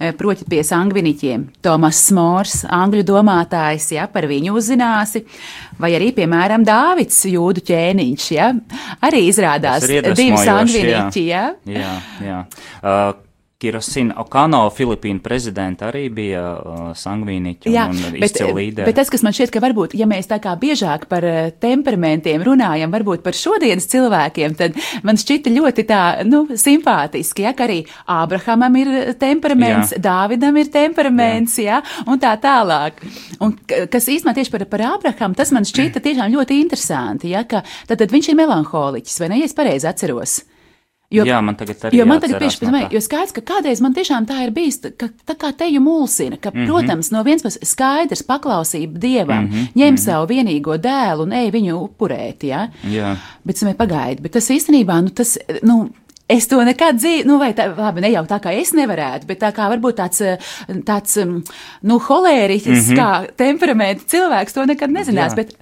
eh, 0.00 0.12
proti 0.12 0.44
pie 0.48 0.62
sangviniķiem, 0.62 1.46
Tomas 1.62 2.00
Smors, 2.08 2.64
angļu 2.64 3.04
domātājs, 3.06 3.92
ja, 3.92 4.06
par 4.06 4.22
viņu 4.22 4.56
uzzināsi, 4.58 5.24
vai 5.78 5.92
arī, 5.92 6.12
piemēram, 6.14 6.64
Dāvids 6.64 7.24
Jūdu 7.26 7.62
ķēniņš, 7.66 8.30
ja, 8.34 8.52
arī 9.02 9.26
izrādās 9.30 9.86
divi 9.86 10.36
sangviniķi, 10.36 11.26
jā. 11.26 11.54
Jā, 11.66 11.94
jā. 12.22 12.46
Uh, 12.82 13.25
Kirosina 13.56 14.18
Okano, 14.20 14.66
Filipīnu 14.68 15.22
prezidenta, 15.24 15.86
arī 15.88 16.10
bija 16.12 16.40
uh, 16.60 16.80
sangvīniķa 16.92 17.70
Jā, 17.72 17.86
un 17.88 18.16
izcila 18.20 18.52
līderi. 18.52 18.84
Bet 18.84 18.98
tas, 18.98 19.08
kas 19.12 19.22
man 19.24 19.32
šķiet, 19.32 19.52
ka 19.54 19.62
varbūt, 19.64 19.94
ja 19.96 20.04
mēs 20.08 20.28
tā 20.28 20.36
kā 20.44 20.52
biežāk 20.60 21.06
par 21.08 21.24
uh, 21.24 21.38
temperamentiem 21.62 22.42
runājam, 22.44 22.92
varbūt 22.92 23.22
par 23.24 23.38
šodienas 23.38 23.88
cilvēkiem, 23.88 24.56
tad 24.58 24.76
man 25.08 25.16
šķita 25.16 25.52
ļoti 25.54 25.86
tā, 25.88 26.00
nu, 26.28 26.42
simpātiski, 26.52 27.46
ja, 27.46 27.54
ka 27.56 27.64
arī 27.64 27.78
Ābrahamam 28.12 28.76
ir 28.82 28.92
temperaments, 29.20 29.94
jā. 29.96 30.02
Dāvidam 30.04 30.58
ir 30.60 30.68
temperaments, 30.74 31.56
jā. 31.56 31.78
ja, 31.80 32.04
un 32.04 32.20
tā 32.20 32.34
tālāk. 32.42 33.00
Un 33.40 33.54
kas 33.64 34.10
īstenībā 34.12 34.36
tieši 34.36 34.52
par, 34.52 34.66
par 34.74 34.84
Ābrahamu, 34.90 35.38
tas 35.38 35.54
man 35.56 35.64
šķita 35.64 36.04
tiešām 36.04 36.36
ļoti 36.36 36.60
interesanti, 36.60 37.32
ja, 37.32 37.46
ka 37.48 37.64
tad, 37.88 37.96
tad 38.04 38.12
viņš 38.12 38.30
ir 38.34 38.38
melanholiķis, 38.42 39.16
vai 39.24 39.30
ne, 39.32 39.40
ja 39.40 39.48
es 39.48 39.56
pareizi 39.56 39.88
atceros? 39.88 40.42
Jo, 41.10 41.22
jā, 41.22 41.36
man 41.44 41.54
tagad 41.54 41.84
arī 41.86 42.00
jo 42.00 42.04
man 42.10 42.18
tagad 42.22 42.42
tieši 42.42 42.58
pirmā, 42.64 42.80
jo 42.90 43.00
skaidrs, 43.02 43.34
ka 43.36 43.42
kādreiz 43.46 43.78
man 43.82 43.94
tiešām 43.94 44.24
tā 44.26 44.40
ir 44.42 44.50
bijis, 44.54 44.80
ka 44.98 45.06
tā 45.28 45.36
kā 45.38 45.52
teju 45.54 45.78
mulsina, 45.84 46.36
ka, 46.36 46.50
mm 46.50 46.58
-hmm. 46.58 46.66
protams, 46.66 47.10
no 47.14 47.22
vienas 47.22 47.42
puses 47.42 47.70
skaidrs 47.70 48.22
paklausība 48.22 48.98
Dievam, 48.98 49.44
mm 49.44 49.50
-hmm. 49.50 49.68
ņem 49.74 49.90
mm 49.90 49.94
-hmm. 49.94 50.04
savu 50.04 50.26
vienīgo 50.26 50.78
dēlu 50.78 51.22
un 51.22 51.32
ej 51.32 51.50
viņu 51.50 51.74
upurēt, 51.74 52.44
ja? 52.44 52.68
Jā. 52.90 53.16
Bet, 53.44 53.56
samē, 53.56 53.74
pagaidi, 53.74 54.22
bet 54.22 54.32
tas 54.32 54.50
īstenībā, 54.50 55.02
nu, 55.02 55.08
tas, 55.08 55.38
nu, 55.62 55.90
Es 56.28 56.48
to 56.48 56.58
nekad 56.64 56.96
dzīvoju, 56.98 57.24
nu, 57.26 57.38
vai 57.38 57.52
tā, 57.54 57.68
labi, 57.76 58.00
ne 58.00 58.08
jau 58.10 58.24
tā 58.26 58.40
kā 58.42 58.50
es 58.60 58.72
nevarētu, 58.74 59.26
bet 59.26 59.38
tā 59.38 59.52
kā 59.54 59.68
varbūt 59.70 59.94
tāds, 59.94 60.22
tāds 60.84 61.16
nu, 61.82 61.98
holēriķis, 61.98 62.88
mm 62.88 62.96
-hmm. 62.96 62.96
kā 62.98 63.36
temperamenta 63.36 64.02
cilvēks 64.04 64.52
to 64.52 64.64
nekad 64.66 64.90
nezinās. 64.90 65.32
Jā. 65.32 65.36
Bet 65.36 65.54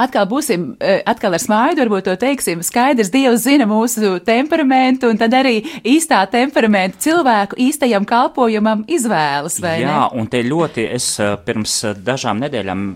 atkal 0.00 0.26
būsim, 0.28 0.72
eh, 0.80 1.02
atkal 1.06 1.34
ar 1.36 1.42
smaidu, 1.42 1.84
varbūt 1.84 2.08
to 2.08 2.16
teiksim, 2.16 2.62
skaidrs, 2.64 3.10
Dievs 3.12 3.44
zina 3.44 3.66
mūsu 3.68 4.16
temperamentu, 4.24 5.10
un 5.10 5.20
tad 5.20 5.34
arī 5.36 5.60
īstā 5.84 6.22
temperamenta 6.30 6.98
cilvēku 6.98 7.58
īstajam 7.60 8.06
kalpojumam 8.08 8.84
izvēlas, 8.88 9.60
vai 9.60 9.80
Jā, 9.80 9.86
ne? 9.86 9.92
Jā, 9.92 10.08
un 10.18 10.26
te 10.32 10.42
ļoti 10.42 10.88
es 10.94 11.14
eh, 11.20 11.36
pirms 11.44 11.84
eh, 11.84 11.94
dažām 11.94 12.40
nedēļām, 12.42 12.88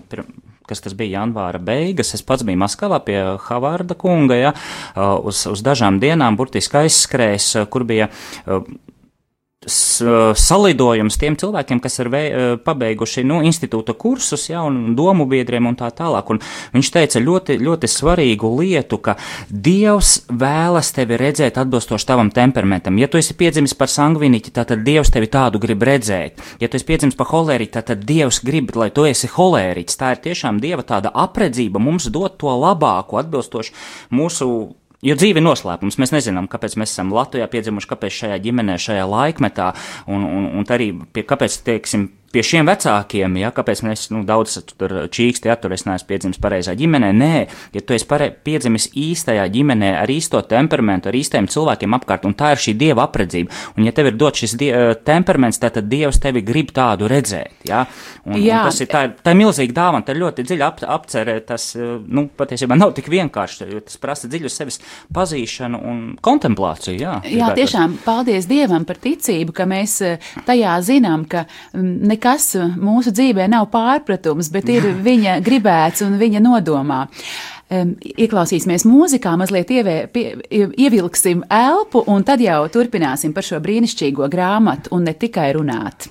kas 0.67 0.83
tas 0.83 0.95
bija 0.97 1.21
janvāra 1.21 1.61
beigas, 1.63 2.13
es 2.13 2.25
pats 2.27 2.43
biju 2.43 2.59
Maskavā 2.59 2.99
pie 3.05 3.19
Havārda 3.45 3.95
kunga, 3.95 4.35
ja, 4.35 4.51
uz, 4.97 5.45
uz 5.47 5.61
dažām 5.63 6.01
dienām 6.01 6.35
burtiski 6.35 6.81
aizskrējis, 6.81 7.69
kur 7.71 7.85
bija 7.87 8.09
salidojums 9.67 11.17
tiem 11.19 11.35
cilvēkiem, 11.39 11.81
kas 11.83 11.99
ir 11.99 12.09
vei, 12.13 12.25
pabeiguši 12.63 13.23
nu, 13.27 13.41
institūta 13.45 13.95
kursus, 13.99 14.47
ja, 14.49 14.63
un 14.67 14.95
domu 14.97 15.27
biedriem 15.29 15.67
un 15.69 15.77
tā 15.79 15.89
tālāk. 15.95 16.31
Un 16.31 16.41
viņš 16.75 16.91
teica 16.93 17.21
ļoti, 17.23 17.57
ļoti 17.63 17.89
svarīgu 17.91 18.51
lietu, 18.61 19.01
ka 19.03 19.17
Dievs 19.49 20.27
vēlas 20.31 20.93
tevi 20.95 21.19
redzēt 21.19 21.59
atbilstoši 21.59 22.07
tavam 22.07 22.31
temperamentam. 22.33 22.97
Ja 23.01 23.09
tu 23.11 23.19
esi 23.19 23.35
piedzimis 23.37 23.75
par 23.77 23.91
sangviniķi, 23.91 24.55
tad 24.55 24.73
Dievs 24.87 25.11
tevi 25.13 25.29
tādu 25.31 25.61
grib 25.63 25.83
redzēt. 25.87 26.41
Ja 26.63 26.71
tu 26.71 26.79
esi 26.79 26.87
piedzimis 26.87 27.19
par 27.19 27.31
holēriķi, 27.33 27.83
tad 27.91 28.07
Dievs 28.07 28.41
grib, 28.47 28.73
lai 28.79 28.89
tu 28.95 29.07
esi 29.09 29.29
holēriķis. 29.31 29.99
Tā 29.99 30.15
ir 30.15 30.23
tiešām 30.29 30.61
Dieva 30.63 30.85
tāda 30.87 31.11
apredzība 31.13 31.81
mums 31.83 32.09
dot 32.13 32.39
to 32.41 32.51
labāko 32.53 33.19
atbilstoši 33.21 33.75
mūsu 34.15 34.51
Jo 35.05 35.13
dzīve 35.13 35.37
ir 35.37 35.45
noslēpums. 35.45 35.99
Mēs 36.01 36.13
nezinām, 36.15 36.47
kāpēc 36.49 36.73
mēs 36.81 36.95
esam 36.95 37.11
Latvijā 37.13 37.45
piedzimuši, 37.51 37.89
kāpēc 37.91 38.15
šajā 38.15 38.37
ģimenē, 38.41 38.79
šajā 38.81 39.03
laikmetā, 39.05 39.67
un, 40.09 40.25
un, 40.25 40.47
un 40.57 40.65
arī 40.73 40.89
pie, 41.13 41.21
kāpēc, 41.27 41.59
teiksim, 41.67 42.07
pie 42.31 42.43
šiem 42.43 42.67
vecākiem, 42.67 43.37
ja, 43.39 43.51
kāpēc 43.55 43.81
mēs 43.87 44.07
nu, 44.13 44.23
daudz 44.27 44.57
tur 44.77 44.93
čīksti, 45.13 45.49
ja 45.49 45.55
tur 45.59 45.73
es 45.75 45.85
neesmu 45.87 46.09
piedzimis 46.09 46.41
pareizā 46.43 46.75
ģimenē. 46.77 47.11
Nē, 47.15 47.33
ja 47.75 47.83
tu 47.83 47.95
esi 47.95 48.07
pare, 48.09 48.29
piedzimis 48.31 48.89
īstajā 48.97 49.45
ģimenē, 49.53 49.93
ar 50.01 50.11
īsto 50.11 50.41
temperamentu, 50.47 51.09
ar 51.09 51.17
īstajiem 51.17 51.47
cilvēkiem 51.53 51.95
apkārt, 51.97 52.27
un 52.27 52.35
tā 52.37 52.51
ir 52.55 52.63
šī 52.63 52.75
dieva 52.79 53.05
apredzība. 53.07 53.53
Un 53.77 53.87
ja 53.87 53.93
tev 53.95 54.11
ir 54.11 54.19
dots 54.19 54.43
šis 54.43 54.57
die, 54.59 54.71
temperaments, 55.07 55.61
tad, 55.61 55.77
tad 55.77 55.87
dievs 55.91 56.19
tevi 56.23 56.43
grib 56.45 56.73
tādu 56.75 57.07
redzēt. 57.11 57.63
Ja? 57.67 57.85
Un, 58.25 58.41
Jā. 58.41 58.61
un 58.61 58.71
tas 58.71 58.81
ir, 58.83 58.91
tā, 58.91 59.05
tā 59.23 59.33
ir 59.33 59.41
milzīga 59.41 59.77
dāvana, 59.79 60.03
tā 60.05 60.15
ir 60.15 60.21
ļoti 60.25 60.45
dziļa 60.47 60.67
ap, 60.67 60.83
apcerē, 60.97 61.37
tas, 61.47 61.69
nu, 61.77 62.27
patiesībā 62.37 62.77
nav 62.77 62.93
tik 62.97 63.07
vienkārši, 63.13 63.69
jo 63.71 63.81
tas 63.87 63.99
prasa 64.01 64.29
dziļu 64.31 64.51
sevis 64.51 64.81
pazīšanu 65.15 65.79
un 65.79 66.03
kontemplāciju. 66.23 66.99
Jā, 66.99 67.17
jā 67.31 67.53
tiešām, 67.57 67.97
paldies 68.03 68.49
Dievam 68.49 68.85
par 68.87 68.99
ticību, 69.01 69.55
ka 69.55 69.67
mēs 69.69 69.99
tajā 70.47 70.75
zinām, 70.83 71.23
ka 71.29 71.45
ne 71.77 72.16
nekas 72.17 72.55
mūsu 72.77 73.13
dzīvē 73.13 73.47
nav 73.49 73.69
pārpratums, 73.73 74.49
bet 74.51 74.69
ir 74.73 74.89
viņa 75.05 75.39
gribēts 75.45 76.03
un 76.05 76.17
viņa 76.19 76.41
nodomā. 76.41 77.05
Ieklausīsimies 77.67 78.85
mūzikā, 78.87 79.35
mazliet 79.37 79.71
ievē, 79.75 79.95
pie, 80.11 80.37
ievilksim 80.49 81.43
elpu, 81.51 82.05
un 82.07 82.23
tad 82.23 82.41
jau 82.41 82.61
turpināsim 82.71 83.35
par 83.35 83.43
šo 83.43 83.59
brīnišķīgo 83.63 84.29
grāmatu 84.31 84.95
un 84.95 85.03
ne 85.03 85.13
tikai 85.13 85.51
runāt. 85.57 86.07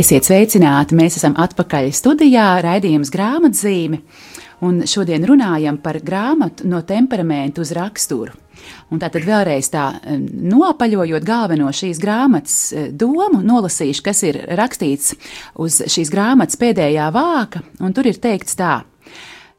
Esiet 0.00 0.24
sveicināti! 0.24 0.94
Mēs 0.96 1.18
esam 1.18 1.34
atpakaļ 1.36 1.90
studijā, 1.92 2.44
raidījums 2.64 3.10
grāmatzīme, 3.12 3.98
un 4.64 4.78
šodien 4.88 5.26
runājam 5.28 5.76
par 5.82 5.98
grāmatu 6.06 6.68
no 6.70 6.78
temperamentu 6.88 7.60
uz 7.60 7.72
raksturu. 7.76 8.32
Un 8.88 9.02
tātad 9.02 9.26
vēlreiz 9.26 9.68
tā 9.72 9.82
nopaļojot 10.52 11.26
galveno 11.26 11.72
šīs 11.76 12.00
grāmatas 12.00 12.54
eh, 12.72 12.86
domu, 12.96 13.42
nolasīšu, 13.44 14.04
kas 14.06 14.22
ir 14.30 14.38
rakstīts 14.60 15.18
uz 15.60 15.82
šīs 15.92 16.12
grāmatas 16.14 16.56
pēdējā 16.62 17.10
vāka, 17.12 17.60
un 17.84 17.92
tur 17.96 18.08
ir 18.08 18.22
teikts 18.22 18.56
tā: 18.56 18.78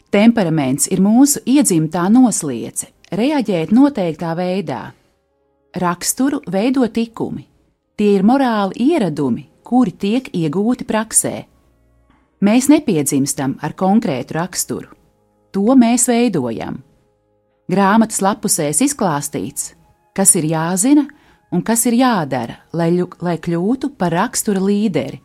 Temperaments 0.09 0.89
ir 0.89 1.03
mūsu 1.05 1.43
iedzimtā 1.45 2.07
nosliece, 2.09 2.89
reaģēt 3.13 3.75
noteiktā 3.77 4.33
veidā. 4.39 4.81
Raksturu 5.85 6.41
veido 6.49 6.87
tikumi, 6.89 7.45
tie 7.99 8.15
ir 8.15 8.25
morāli 8.25 8.89
ieradumi, 8.89 9.50
kuri 9.71 9.93
tiek 9.95 10.27
iegūti 10.35 10.83
praksē. 10.87 11.35
Mēs 12.43 12.67
nepiedzimstam 12.71 13.55
ar 13.63 13.71
konkrētu 13.77 14.35
raksturu, 14.35 14.89
to 15.55 15.77
mēs 15.79 16.09
veidojam. 16.11 16.81
Grāmatas 17.71 18.19
lapusēs 18.25 18.81
izklāstīts, 18.83 19.69
kas 20.17 20.33
ir 20.35 20.49
jāzina 20.49 21.05
un 21.55 21.63
kas 21.63 21.85
ir 21.87 21.95
jādara, 22.01 22.57
lai, 22.75 22.89
lai 23.23 23.37
kļūtu 23.39 23.93
par 23.95 24.11
rakstura 24.17 24.59
līderi. 24.59 25.21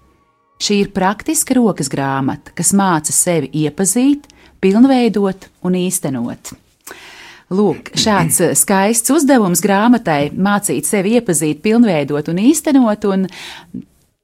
Šī 0.62 0.78
ir 0.84 0.92
praktiska 0.94 1.56
rokas 1.58 1.90
grāmata, 1.92 2.54
kas 2.56 2.70
māca 2.76 3.12
sevi 3.12 3.50
iepazīt, 3.64 4.28
pilnveidot 4.62 5.50
un 5.66 5.80
īstenot. 5.82 6.54
Lūk, 7.56 7.92
šāds 7.98 8.40
skaists 8.62 9.12
uzdevums 9.14 9.60
grāmatai 9.62 10.30
mācīt 10.32 10.86
sevi 10.86 11.18
iepazīt, 11.18 11.60
pilnveidot 11.66 12.30
un 12.32 12.40
īstenot, 12.42 13.10
un 13.10 13.28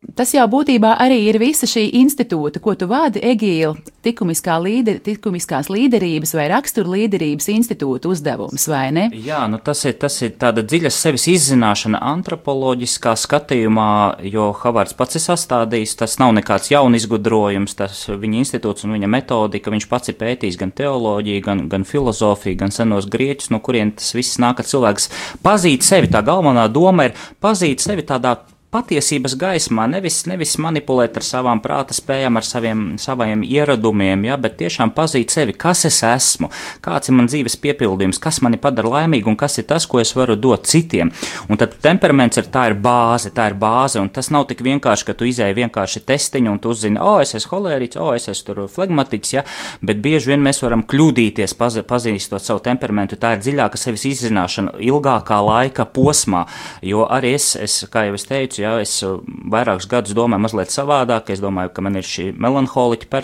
Tas 0.03 0.33
jau 0.35 0.43
būtībā 0.51 0.97
arī 1.01 1.21
ir 1.29 1.39
visa 1.39 1.67
šī 1.69 1.85
institūta, 2.01 2.59
ko 2.61 2.75
tu 2.75 2.89
vadi, 2.91 3.21
Egīla, 3.23 3.77
likumiskā 4.03 4.57
līder, 4.59 4.99
likumiskās 5.07 5.71
līderības 5.71 6.35
vai 6.35 6.49
rakstura 6.51 6.91
līderības 6.91 7.47
institūta 7.53 8.11
uzdevums, 8.11 8.67
vai 8.69 8.89
ne? 8.93 9.05
Jā, 9.15 9.45
nu 9.49 9.61
tas 9.63 9.85
ir, 9.87 9.95
tas 10.03 10.19
ir 10.27 10.35
tāda 10.43 10.65
dziļa 10.67 10.91
sevis 10.93 11.29
izzināšana 11.31 12.03
antropoloģiskā 12.11 13.15
skatījumā, 13.23 13.89
jo 14.27 14.51
Havards 14.59 14.99
pats 14.99 15.21
ir 15.21 15.25
sastādījis, 15.25 15.95
tas 16.03 16.19
nav 16.21 16.35
nekāds 16.35 16.73
jaun 16.75 16.99
izgudrojums, 16.99 17.79
tas 17.79 18.05
viņa 18.11 18.43
institūts 18.43 18.89
un 18.89 18.99
viņa 18.99 19.11
metodika, 19.15 19.71
viņš 19.73 19.87
pats 19.89 20.11
ir 20.11 20.19
pētījis 20.19 20.59
gan 20.61 20.75
teoloģiju, 20.83 21.45
gan, 21.47 21.69
gan 21.71 21.87
filozofiju, 21.89 22.59
gan 22.65 22.75
senos 22.75 23.07
grieķus, 23.13 23.53
no 23.55 23.63
kurien 23.63 23.95
tas 23.95 24.11
viss 24.19 24.43
nāk, 24.43 24.59
ka 24.59 24.67
cilvēks 24.67 25.13
pazīt 25.47 25.87
sevi, 25.87 26.11
tā 26.11 26.27
galvenā 26.27 26.67
doma 26.75 27.07
ir 27.09 27.17
pazīt 27.41 27.87
sevi 27.87 28.03
tādā 28.09 28.41
patiesības 28.73 29.35
gaismā, 29.37 29.85
nevis, 29.91 30.23
nevis 30.25 30.55
manipulēt 30.63 31.19
ar 31.21 31.25
savām 31.27 31.61
prāta 31.61 31.93
spējām, 31.93 32.39
ar 32.41 32.47
saviem, 32.47 32.85
saviem 33.01 33.43
ieradumiem, 33.45 34.25
ja, 34.25 34.39
bet 34.41 34.57
tiešām 34.63 34.95
pazīt 34.97 35.35
sevi, 35.35 35.53
kas 35.53 35.85
es 35.89 35.99
esmu, 36.07 36.49
kāds 36.85 37.11
ir 37.11 37.19
man 37.19 37.29
dzīves 37.29 37.59
piepildījums, 37.61 38.21
kas 38.23 38.41
mani 38.45 38.57
padara 38.63 38.95
laimīgu 38.95 39.29
un 39.29 39.37
kas 39.37 39.59
ir 39.61 39.67
tas, 39.69 39.85
ko 39.85 40.01
es 40.01 40.15
varu 40.17 40.39
dot 40.41 40.65
citiem. 40.71 41.11
Un 41.53 41.61
tad 41.61 41.77
temperaments 41.85 42.41
ir 42.41 42.49
tā 42.55 42.71
ir 42.71 42.77
bāze, 42.81 43.35
tā 43.37 43.51
ir 43.51 43.59
bāze, 43.61 44.01
un 44.01 44.09
tas 44.09 44.33
nav 44.33 44.47
tik 44.49 44.65
vienkārši, 44.65 45.09
ka 45.11 45.17
tu 45.21 45.29
izēji 45.29 45.59
vienkārši 45.61 46.03
testiņu 46.09 46.55
un 46.55 46.63
tu 46.63 46.73
uzzini, 46.73 46.97
o, 46.97 47.19
es 47.21 47.37
esmu 47.37 47.59
holēriķis, 47.59 48.01
o, 48.01 48.09
es 48.17 48.33
esmu 48.33 48.49
tur 48.49 48.63
flegmatiķis, 48.73 49.35
ja, 49.37 49.45
bet 49.85 50.01
bieži 50.01 50.33
vien 50.33 50.41
mēs 50.49 50.63
varam 50.65 50.87
kļūdīties, 50.89 51.57
paz, 51.61 51.77
pazīstot 51.93 52.41
savu 52.41 52.65
temperamentu, 52.65 53.21
tā 53.21 53.37
ir 53.37 53.45
dziļāka 53.45 53.81
sevis 53.85 54.09
izzināšana 54.15 54.79
ilgākā 54.81 55.43
laika 55.45 55.85
posmā, 55.93 56.47
jo 56.89 57.05
arī 57.05 57.37
es, 57.37 57.53
es 57.61 57.83
kā 57.93 58.09
jau 58.09 58.17
es 58.17 58.29
teicu, 58.33 58.62
ja 58.63 58.77
es 58.83 58.95
uh, 59.07 59.19
vairākus 59.53 59.89
gadus 59.91 60.17
domāju 60.17 60.47
mazliet 60.47 60.73
savādāk, 60.73 61.33
es 61.35 61.43
domāju, 61.43 61.73
ka 61.75 61.85
man 61.85 61.99
ir 61.99 62.07
šī 62.07 62.31
melanholiķa 62.41 63.23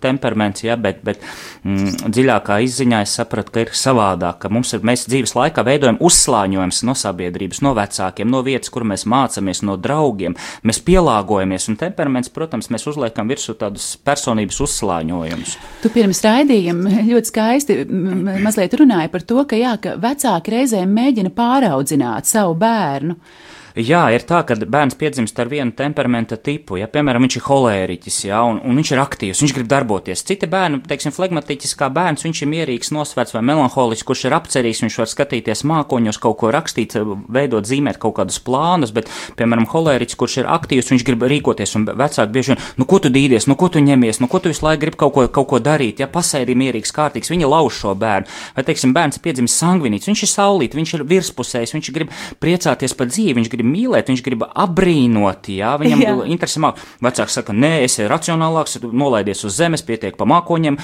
temperaments, 0.00 0.64
ja, 0.64 0.76
bet, 0.80 1.02
bet 1.06 1.22
mm, 1.64 2.10
dziļākā 2.14 2.60
izziņā 2.66 3.02
es 3.04 3.14
sapratu, 3.18 3.54
ka 3.54 3.64
ir 3.64 3.74
savādāk, 3.76 4.40
ka 4.44 4.52
mums 4.52 4.72
ir, 4.76 4.84
mēs 4.86 5.06
dzīves 5.10 5.34
laikā 5.36 5.64
veidojam 5.66 6.00
uzslāņojums 6.06 6.82
no 6.88 6.96
sabiedrības, 6.98 7.62
no 7.66 7.74
vecākiem, 7.78 8.30
no 8.30 8.42
vietas, 8.46 8.72
kur 8.72 8.86
mēs 8.88 9.06
mācāmies, 9.10 9.62
no 9.66 9.76
draugiem, 9.80 10.36
mēs 10.66 10.82
pielāgojamies, 10.86 11.68
un 11.72 11.78
temperaments, 11.80 12.32
protams, 12.32 12.70
mēs 12.72 12.86
uzliekam 12.90 13.30
virsū 13.30 13.56
tādus 13.60 13.92
personības 14.06 14.60
uzslāņojumus. 14.66 15.56
Tu 15.84 15.92
pirms 15.94 16.22
raidījuma 16.26 17.04
ļoti 17.10 17.32
skaisti 17.32 17.78
mazliet 17.90 18.74
runāji 18.80 19.12
par 19.12 19.26
to, 19.26 19.44
ka 19.48 19.58
jā, 19.58 19.76
ka 19.82 19.96
vecāki 20.00 20.56
reizēm 20.56 20.92
mēģina 20.96 21.32
pāraudzināt 21.36 22.28
savu 22.30 22.56
bērnu. 22.60 23.16
Jā, 23.78 24.02
ir 24.10 24.24
tā, 24.26 24.40
ka 24.46 24.56
bērns 24.58 24.96
piedzimst 24.98 25.38
ar 25.38 25.50
vienu 25.50 25.70
temperamenta 25.76 26.34
tipu. 26.40 26.78
Ja, 26.80 26.88
piemēram, 26.90 27.22
viņš 27.26 27.36
ir 27.38 27.44
holēriķis, 27.46 28.18
ja, 28.26 28.40
un, 28.48 28.58
un 28.66 28.80
viņš 28.80 28.90
ir 28.96 29.02
aktīvs, 29.02 29.42
viņš 29.44 29.54
grib 29.54 29.68
darboties. 29.70 30.24
Citi 30.26 30.48
bērni, 30.50 30.80
teiksim, 30.90 31.14
flegmatiķis 31.14 31.76
kā 31.78 31.86
bērns, 31.94 32.24
viņš 32.26 32.42
ir 32.42 32.50
mierīgs, 32.50 32.90
nosvērts 32.94 33.36
vai 33.36 33.44
melanholiķis, 33.46 34.06
kurš 34.08 34.24
ir 34.26 34.36
apcerīgs, 34.40 34.82
viņš 34.82 34.98
var 35.02 35.10
skatīties 35.12 35.62
mākoņos, 35.70 36.18
kaut 36.22 36.38
ko 36.42 36.50
rakstīt, 36.54 36.96
veidot, 37.30 37.68
zīmēt 37.68 38.00
kaut 38.02 38.16
kādus 38.18 38.40
plānus, 38.42 38.94
bet, 38.96 39.10
piemēram, 39.38 39.68
holēriķis, 39.70 40.18
kurš 40.18 40.40
ir 40.42 40.50
aktīvs, 40.50 40.90
viņš 40.90 41.06
grib 41.06 41.22
rīkoties, 41.30 41.76
un 41.78 41.86
vecāki 41.86 42.34
bieži 42.34 42.54
vien, 42.54 42.62
nu, 42.80 42.88
ko 42.90 42.98
tu 42.98 43.12
dīdies, 43.14 43.46
nu, 43.50 43.54
ko 43.60 43.70
tu 43.70 43.82
ņemies, 43.84 44.18
nu, 44.22 44.30
ko 44.30 44.42
tu 44.42 44.50
visu 44.50 44.66
laiku 44.66 44.82
gribi 44.86 44.98
kaut 45.04 45.14
ko, 45.14 45.26
kaut 45.30 45.50
ko 45.54 45.62
darīt, 45.62 46.02
ja 46.02 46.10
pasēdi 46.10 46.58
mierīgs, 46.58 46.94
kārtīgs, 46.96 47.30
viņi 47.30 47.48
lauž 47.50 47.78
šo 47.84 47.94
bērnu. 47.98 48.30
Vai, 48.56 48.66
teiksim, 48.66 48.94
bērns 48.96 49.20
piedzimst 49.22 49.60
sangvinīts, 49.60 50.08
viņš 50.10 50.24
ir 50.26 50.32
saulīt, 50.32 50.76
viņš 50.78 50.94
ir 50.96 51.06
virspusējs, 51.10 51.74
viņš 51.76 51.90
grib 51.94 52.14
priecāties 52.42 52.96
par 52.96 53.10
dzīvi, 53.12 53.36
viņš 53.38 53.52
grib 53.52 53.59
grib 53.60 53.70
mīlēt, 53.70 54.08
viņš 54.10 54.22
grib 54.24 54.44
apbrīnot, 54.48 55.50
jā, 55.52 55.74
viņam 55.80 56.02
jā. 56.04 56.14
interesē 56.32 56.62
māk. 56.64 56.80
Vecāks 57.04 57.36
saka, 57.38 57.54
nē, 57.56 57.84
es 57.84 57.98
esmu 57.98 58.10
racionālāks, 58.10 58.78
nolaidies 58.82 59.44
uz 59.44 59.56
zemes, 59.58 59.84
pietiek 59.86 60.16
pa 60.16 60.26
mākoņiem, 60.28 60.78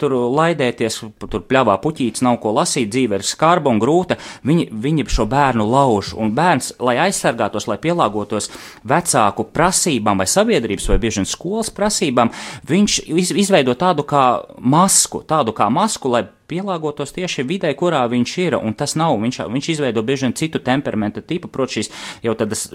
tur 0.00 0.16
laidēties, 0.34 1.00
tur 1.20 1.44
pļāvā 1.44 1.76
puķītis, 1.82 2.24
nav 2.24 2.40
ko 2.42 2.54
lasīt, 2.56 2.90
dzīve 2.92 3.20
ir 3.20 3.26
skarba 3.26 3.72
un 3.72 3.80
grūta. 3.82 4.18
Viņi, 4.46 4.68
viņi 4.72 5.06
šo 5.14 5.26
bērnu 5.30 5.66
lauž, 5.68 6.14
un 6.18 6.32
bērns, 6.36 6.74
lai 6.84 6.96
aizsargātos, 7.06 7.68
lai 7.70 7.78
pielāgotos 7.82 8.50
vecāku 8.88 9.46
prasībām 9.54 10.20
vai 10.20 10.28
sabiedrības 10.30 10.88
vai 10.90 11.00
bieži 11.02 11.22
vien 11.22 11.28
skolas 11.28 11.72
prasībām, 11.74 12.32
viņš 12.68 13.02
izveido 13.44 13.76
tādu 13.78 14.06
kā 14.08 14.24
masku, 14.58 15.22
tādu 15.28 15.54
kā 15.56 15.68
masku, 15.72 16.12
lai 16.12 16.24
pielāgotos 16.54 17.14
tieši 17.16 17.46
vidē, 17.50 17.74
kurā 17.78 18.04
viņš 18.10 18.38
ir. 18.46 18.58
Un 18.62 18.78
tas 18.78 18.96
nav, 19.00 19.18
viņš, 19.20 19.42
viņš 19.50 19.70
izveido 19.76 20.06
bieži 20.06 20.28
vien 20.28 20.38
citu 20.38 20.62
temperamenta 20.62 21.24
tipu, 21.24 21.50
protams, 21.52 21.74
šīs 21.74 21.94
jau 22.24 22.34
tādas 22.38 22.68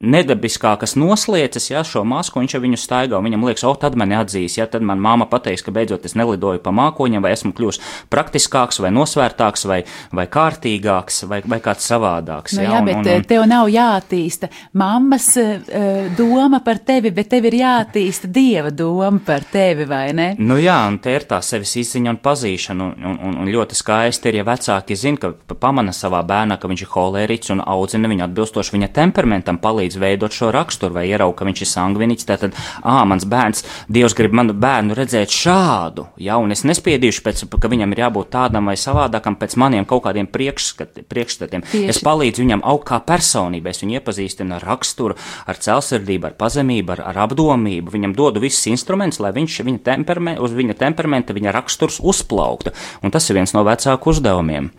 nedabiskākas 0.00 0.94
noslēdzas, 0.96 1.66
ja 1.70 1.82
šo 1.84 2.06
masku 2.08 2.40
viņš 2.40 2.54
jau 2.54 2.60
viņu 2.62 2.78
staigā, 2.80 3.18
un 3.18 3.26
viņam 3.28 3.42
liekas, 3.44 3.64
o, 3.68 3.74
tad 3.76 3.98
mani 4.00 4.16
atzīs, 4.16 4.56
ja 4.56 4.64
tad 4.70 4.84
man 4.86 5.00
māma 5.02 5.26
pateiks, 5.28 5.60
ka 5.66 5.74
beidzot 5.76 6.06
es 6.08 6.14
nelidoju 6.16 6.62
pa 6.64 6.72
mākoņiem, 6.72 7.20
vai 7.20 7.34
esmu 7.34 7.52
kļuvis 7.56 7.80
praktiskāks, 8.08 8.80
vai 8.80 8.94
nosvērtāks, 8.96 9.66
vai, 9.68 9.82
vai 10.16 10.24
kārtīgāks, 10.32 11.26
vai, 11.28 11.42
vai 11.44 11.58
kāds 11.60 11.84
savādāks. 11.90 12.56
Nu, 12.56 12.64
jā, 12.64 12.72
jā, 12.72 12.80
bet 12.86 12.96
un, 12.96 13.10
un, 13.12 13.26
tev 13.28 13.44
nav 13.50 13.68
jātīsta 13.68 14.48
mammas 14.80 15.28
uh, 15.42 16.08
doma 16.16 16.62
par 16.64 16.80
tevi, 16.80 17.12
bet 17.12 17.28
tev 17.34 17.50
ir 17.50 17.58
jātīsta 17.60 18.32
dieva 18.32 18.72
doma 18.72 19.20
par 19.26 19.44
tevi, 19.52 19.84
vai 19.90 20.06
ne? 20.16 20.30
Nu 20.40 20.56
jā, 20.56 20.78
un 20.88 20.96
te 21.04 21.12
ir 21.12 21.28
tā 21.28 21.42
sevis 21.44 21.76
izziņa 21.82 22.16
un 22.16 22.20
pazīšana, 22.24 22.88
un, 22.96 23.20
un, 23.20 23.36
un 23.44 23.52
ļoti 23.52 23.76
skaisti 23.76 24.32
ir, 24.32 24.40
ja 24.40 24.48
vecāki 24.48 24.96
zina, 24.96 25.20
ka 25.20 25.60
pamana 25.60 25.92
savā 25.92 26.24
bērnā, 26.24 26.56
ka 26.56 26.72
viņš 26.72 26.86
ir 26.88 26.92
holēriķis 26.96 27.56
un 27.58 27.64
audzina 27.68 28.08
viņu 28.08 28.24
atbilstoši 28.30 28.78
viņa 28.78 28.92
temperamentam 28.96 29.60
palīdz 29.60 29.89
palīdz 29.90 29.98
veidot 29.98 30.32
šo 30.32 30.50
raksturu, 30.52 30.94
vai 30.94 31.08
ieraug, 31.08 31.34
ka 31.34 31.44
viņš 31.44 31.62
ir 31.62 31.68
sangviniķis. 31.68 32.26
Tad, 32.26 32.54
ah, 32.82 33.04
mans 33.04 33.24
bērns, 33.24 33.64
Dievs 33.88 34.14
grib 34.14 34.32
manu 34.32 34.54
bērnu 34.54 34.94
redzēt 34.94 35.30
šādu, 35.30 36.06
ja, 36.18 36.38
un 36.38 36.52
es 36.52 36.64
nespiedīšu 36.64 37.22
pēc, 37.24 37.44
ka 37.60 37.68
viņam 37.68 37.92
ir 37.92 38.04
jābūt 38.04 38.30
tādam 38.30 38.66
vai 38.66 38.76
savādākam 38.76 39.36
pēc 39.36 39.56
maniem 39.56 39.84
kaut 39.84 40.04
kādiem 40.04 40.28
priekšstatiem. 40.30 41.62
Tieši. 41.64 41.88
Es 41.90 42.00
palīdzu 42.04 42.44
viņam 42.44 42.62
augt 42.64 42.88
kā 42.90 43.00
personībai, 43.00 43.72
es 43.72 43.82
viņu 43.82 43.98
iepazīstinu 43.98 44.56
ar 44.56 44.66
raksturu, 44.66 45.16
ar 45.46 45.58
celsardību, 45.58 46.30
ar 46.30 46.38
pazemību, 46.38 46.94
ar, 46.96 47.04
ar 47.10 47.22
apdomību. 47.26 47.90
Viņam 47.90 48.14
dodu 48.16 48.42
visus 48.42 48.68
instrumentus, 48.70 49.20
lai 49.20 49.32
viņš 49.34 49.60
viņa 49.66 49.82
temperame, 49.90 50.36
uz 50.40 50.54
viņa 50.54 50.78
temperamenta, 50.78 51.36
viņa 51.36 51.54
raksturs 51.56 52.00
uzplauktu. 52.00 52.74
Un 53.02 53.10
tas 53.14 53.26
ir 53.28 53.40
viens 53.40 53.54
no 53.56 53.64
vecāku 53.66 54.14
uzdevumiem. 54.14 54.70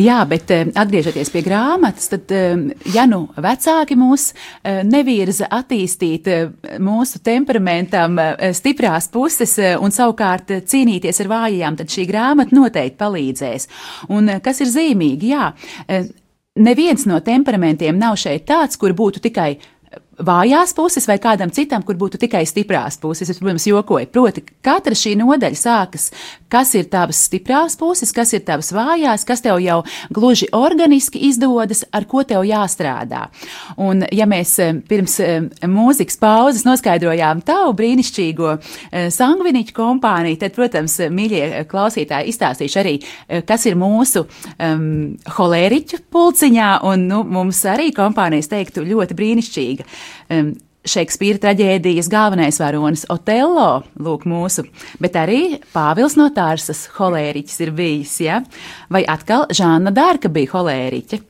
Jā, 0.00 0.22
bet 0.28 0.50
eh, 0.50 0.66
atgriežoties 0.74 1.30
pie 1.32 1.44
grāmatas, 1.46 2.08
tad, 2.10 2.30
eh, 2.34 2.72
ja 2.94 3.06
nu 3.08 3.26
vecāki 3.36 3.96
mūs 3.98 4.31
eh, 4.32 4.82
nevirza 4.86 5.48
attīstīt 5.52 6.28
mūsu 6.82 7.22
temperamentam 7.24 8.18
stiprās 8.56 9.08
puses 9.12 9.56
un 9.80 9.94
savukārt 9.94 10.54
cīnīties 10.68 11.22
ar 11.24 11.30
vājajām, 11.32 11.78
tad 11.80 11.92
šī 11.92 12.06
grāmata 12.08 12.56
noteikti 12.56 12.98
palīdzēs. 13.00 13.68
Un 14.12 14.38
kas 14.44 14.62
ir 14.64 14.72
zīmīgi, 14.72 15.32
jā, 15.32 15.50
neviens 16.56 17.06
no 17.08 17.20
temperamentiem 17.24 17.98
nav 17.98 18.18
šeit 18.20 18.46
tāds, 18.48 18.78
kur 18.80 18.94
būtu 18.96 19.22
tikai 19.24 19.54
vājās 20.20 20.74
puses 20.76 21.06
vai 21.08 21.16
kādam 21.22 21.52
citam, 21.54 21.82
kur 21.86 21.96
būtu 21.96 22.20
tikai 22.20 22.44
stiprās 22.48 22.98
puses. 23.00 23.30
Es, 23.30 23.40
protams, 23.40 23.66
jokoju. 23.68 24.08
Proti, 24.12 24.44
katra 24.64 24.96
šī 24.98 25.14
nodaļa 25.20 25.58
sākas, 25.58 26.10
kas 26.52 26.74
ir 26.76 26.88
tavas 26.92 27.22
stiprās 27.28 27.76
puses, 27.80 28.12
kas 28.12 28.34
ir 28.36 28.44
tavas 28.46 28.72
vājās, 28.74 29.24
kas 29.28 29.44
tev 29.44 29.60
jau 29.62 29.80
gluži 30.12 30.50
organiski 30.52 31.22
izdodas, 31.28 31.84
ar 31.92 32.06
ko 32.10 32.24
tev 32.28 32.44
jāstrādā. 32.48 33.26
Un, 33.80 34.04
ja 34.12 34.26
mēs 34.28 34.54
eh, 34.62 34.74
pirms 34.88 35.18
eh, 35.24 35.48
mūzikas 35.68 36.20
pauzes 36.20 36.66
noskaidrojām 36.68 37.42
tavu 37.46 37.72
brīnišķīgo 37.78 38.52
eh, 38.52 39.08
sangviniķu 39.14 39.76
kompāniju, 39.76 40.40
tad, 40.42 40.56
protams, 40.56 40.98
mīļie 41.12 41.64
klausītāji, 41.70 42.32
izstāstīšu 42.32 42.80
arī, 42.82 42.94
kas 43.46 43.64
ir 43.68 43.76
mūsu 43.78 44.24
um, 44.24 45.14
holēriķu 45.36 46.02
pulciņā, 46.12 46.70
un 46.88 47.06
nu, 47.08 47.22
mums 47.24 47.62
arī 47.68 47.90
kompānijas 47.96 48.50
teiktu 48.52 48.84
ļoti 48.86 49.16
brīnišķīga 49.18 49.86
um, 50.30 50.52
Šekspīra 50.82 51.38
traģēdijas 51.38 52.08
galvenais 52.10 52.56
varonis 52.58 53.04
Otello, 53.12 53.84
lūk, 54.02 54.24
mūsu, 54.26 54.64
bet 54.98 55.14
arī 55.14 55.60
Pāvils 55.70 56.16
no 56.18 56.26
Tārsas 56.34 56.88
holēriķis 56.96 57.60
ir 57.62 57.70
bijis, 57.76 58.16
ja? 58.24 58.40
vai 58.90 59.04
atkal 59.06 59.46
Žāna 59.54 59.94
Dārka 59.94 60.32
bija 60.32 60.50
holēriķe. 60.56 61.20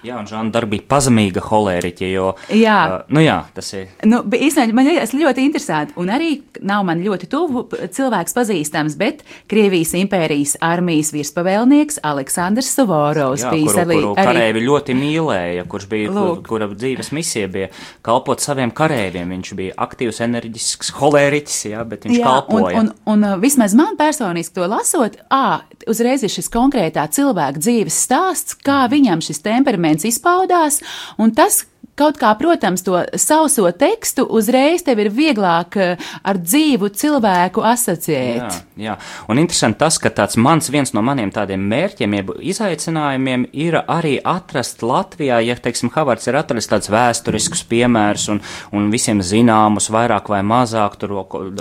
Jā, 0.00 0.16
un 0.16 0.28
Žāna 0.28 0.52
Darba 0.54 0.72
bija 0.76 0.86
pazemīga 0.88 1.42
holēriķe, 1.44 2.06
jo. 2.14 2.30
Jā, 2.56 2.76
uh, 2.88 3.02
nu 3.12 3.20
jā 3.20 3.36
tas 3.52 3.68
ir. 3.76 3.90
Nu, 4.08 4.22
īstenībā 4.24 4.76
man 4.76 4.86
liekas 4.88 5.12
ļoti 5.12 5.44
interesanti, 5.44 5.94
un 6.00 6.08
arī 6.12 6.30
nav 6.64 6.86
man 6.88 7.02
ļoti 7.04 7.28
tuvu 7.30 7.66
cilvēks 7.92 8.36
pazīstams, 8.36 8.96
bet 9.00 9.20
Krievijas 9.50 9.92
impērijas 9.98 10.56
armijas 10.64 11.12
virspavēlnieks 11.12 12.00
Aleksandrs 12.06 12.70
Suvorovs 12.78 13.44
jā, 13.44 13.52
bija 13.52 13.68
kuru, 13.68 13.82
arī. 13.82 13.98
Kuru 14.00 14.14
karēvi 14.16 14.62
ļoti 14.64 14.96
mīlēja, 14.96 15.66
kurš 15.70 15.88
bija, 15.90 16.14
Lūk. 16.16 16.40
kur, 16.46 16.54
kura 16.54 16.70
dzīves 16.72 17.12
misija 17.16 17.50
bija 17.52 17.68
kalpot 18.06 18.40
saviem 18.40 18.72
karēviem. 18.72 19.36
Viņš 19.36 19.52
bija 19.58 19.76
aktīvs, 19.84 20.22
enerģisks 20.24 20.94
holēriķis, 20.96 21.60
jā, 21.74 21.84
bet 21.88 22.08
viņš 22.08 22.18
jā, 22.22 22.24
kalpoja. 22.24 22.80
Un, 22.80 22.92
un, 23.04 23.28
un 23.28 23.44
vismaz 23.44 23.76
man 23.76 24.00
personiski 24.00 24.56
to 24.56 24.70
lasot, 24.70 25.20
ā, 25.28 25.60
uzreiz 25.90 26.24
ir 26.24 26.32
šis 26.32 26.48
konkrētā 26.52 27.04
cilvēka 27.12 27.60
dzīves 27.60 28.00
stāsts, 28.06 28.56
kā 28.64 28.82
viņam 28.90 29.20
šis 29.24 29.44
temperaments 29.44 29.89
temperaments 29.90 30.04
izpaudās, 30.04 30.80
un 31.18 31.32
tas, 31.34 31.66
Kaut 32.00 32.16
kā, 32.16 32.30
protams, 32.38 32.80
to 32.80 32.96
sauso 33.20 33.68
tekstu 33.76 34.24
uzreiz 34.24 34.80
tev 34.86 35.02
ir 35.02 35.10
vieglāk 35.12 35.76
eh, 35.76 36.04
ar 36.24 36.38
dzīvu 36.40 36.88
cilvēku 36.96 37.60
asociēt. 37.66 38.40
Jā, 38.40 38.60
jā. 38.80 38.94
un 39.28 39.40
interesanti 39.42 39.82
tas, 39.82 39.98
ka 40.00 40.08
tāds 40.14 40.38
mans 40.40 40.70
viens 40.72 40.94
no 40.96 41.02
maniem 41.04 41.28
tādiem 41.34 41.60
mērķiem, 41.68 42.16
jeb 42.16 42.32
izaicinājumiem 42.52 43.44
ir 43.52 43.76
arī 43.82 44.14
atrast 44.16 44.80
Latvijā, 44.80 45.42
ja, 45.44 45.58
teiksim, 45.60 45.92
Havards 45.92 46.30
ir 46.30 46.38
atrast 46.40 46.72
tāds 46.72 46.88
vēsturisks 46.92 47.66
piemērs 47.68 48.30
un, 48.32 48.40
un 48.72 48.88
visiem 48.94 49.20
zināmus 49.20 49.90
vairāk 49.92 50.32
vai 50.32 50.40
mazāk 50.46 50.96
tur 51.02 51.18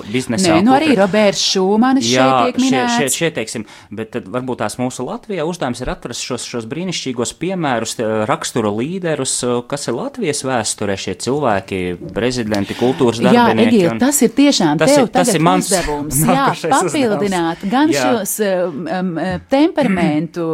biznesā. 0.07 0.55
Nē, 0.55 0.63
nu 0.63 0.77
arī 0.77 0.95
Roberts 1.01 1.43
Šūmanis 1.49 2.07
šeit 2.07 2.53
tiek 2.53 2.61
minēts. 2.63 2.95
Šeit, 2.95 3.11
šeit, 3.11 3.19
šeit, 3.19 3.37
teiksim, 3.41 3.67
bet 3.91 4.13
tad 4.15 4.31
varbūt 4.31 4.63
tās 4.63 4.79
mūsu 4.79 5.03
Latvijā 5.09 5.43
uzdevums 5.49 5.83
ir 5.83 5.91
atrast 5.91 6.23
šos, 6.23 6.47
šos 6.47 6.71
brīnišķīgos 6.71 7.35
piemērus, 7.43 7.97
raksturu 8.29 8.71
līderus, 8.79 9.35
kas 9.67 9.89
ir 9.91 9.99
Latvija 9.99 10.28
Latvijas 10.29 10.43
vēsturē 10.45 10.95
šie 10.99 11.15
cilvēki, 11.23 11.77
prezidenti, 12.13 12.75
kultūras 12.77 13.21
darbinieki. 13.23 13.79
Jā, 13.79 13.85
Egil, 13.85 13.87
un... 13.95 14.01
tas 14.01 14.19
ir 14.21 14.33
tiešām 14.37 14.81
tas 14.81 14.91
tev 14.93 15.07
ir, 15.07 15.13
tas 15.13 15.31
ir 15.33 15.41
mans 15.41 15.69
uzdevums. 15.69 16.19
Jā, 16.29 16.43
papildināt 16.69 17.63
uzdevums. 17.63 17.71
gan 17.73 17.93
jā. 17.93 18.03
šos 18.03 18.35
um, 18.45 18.83
um, 18.85 19.15
temperamentu 19.49 20.45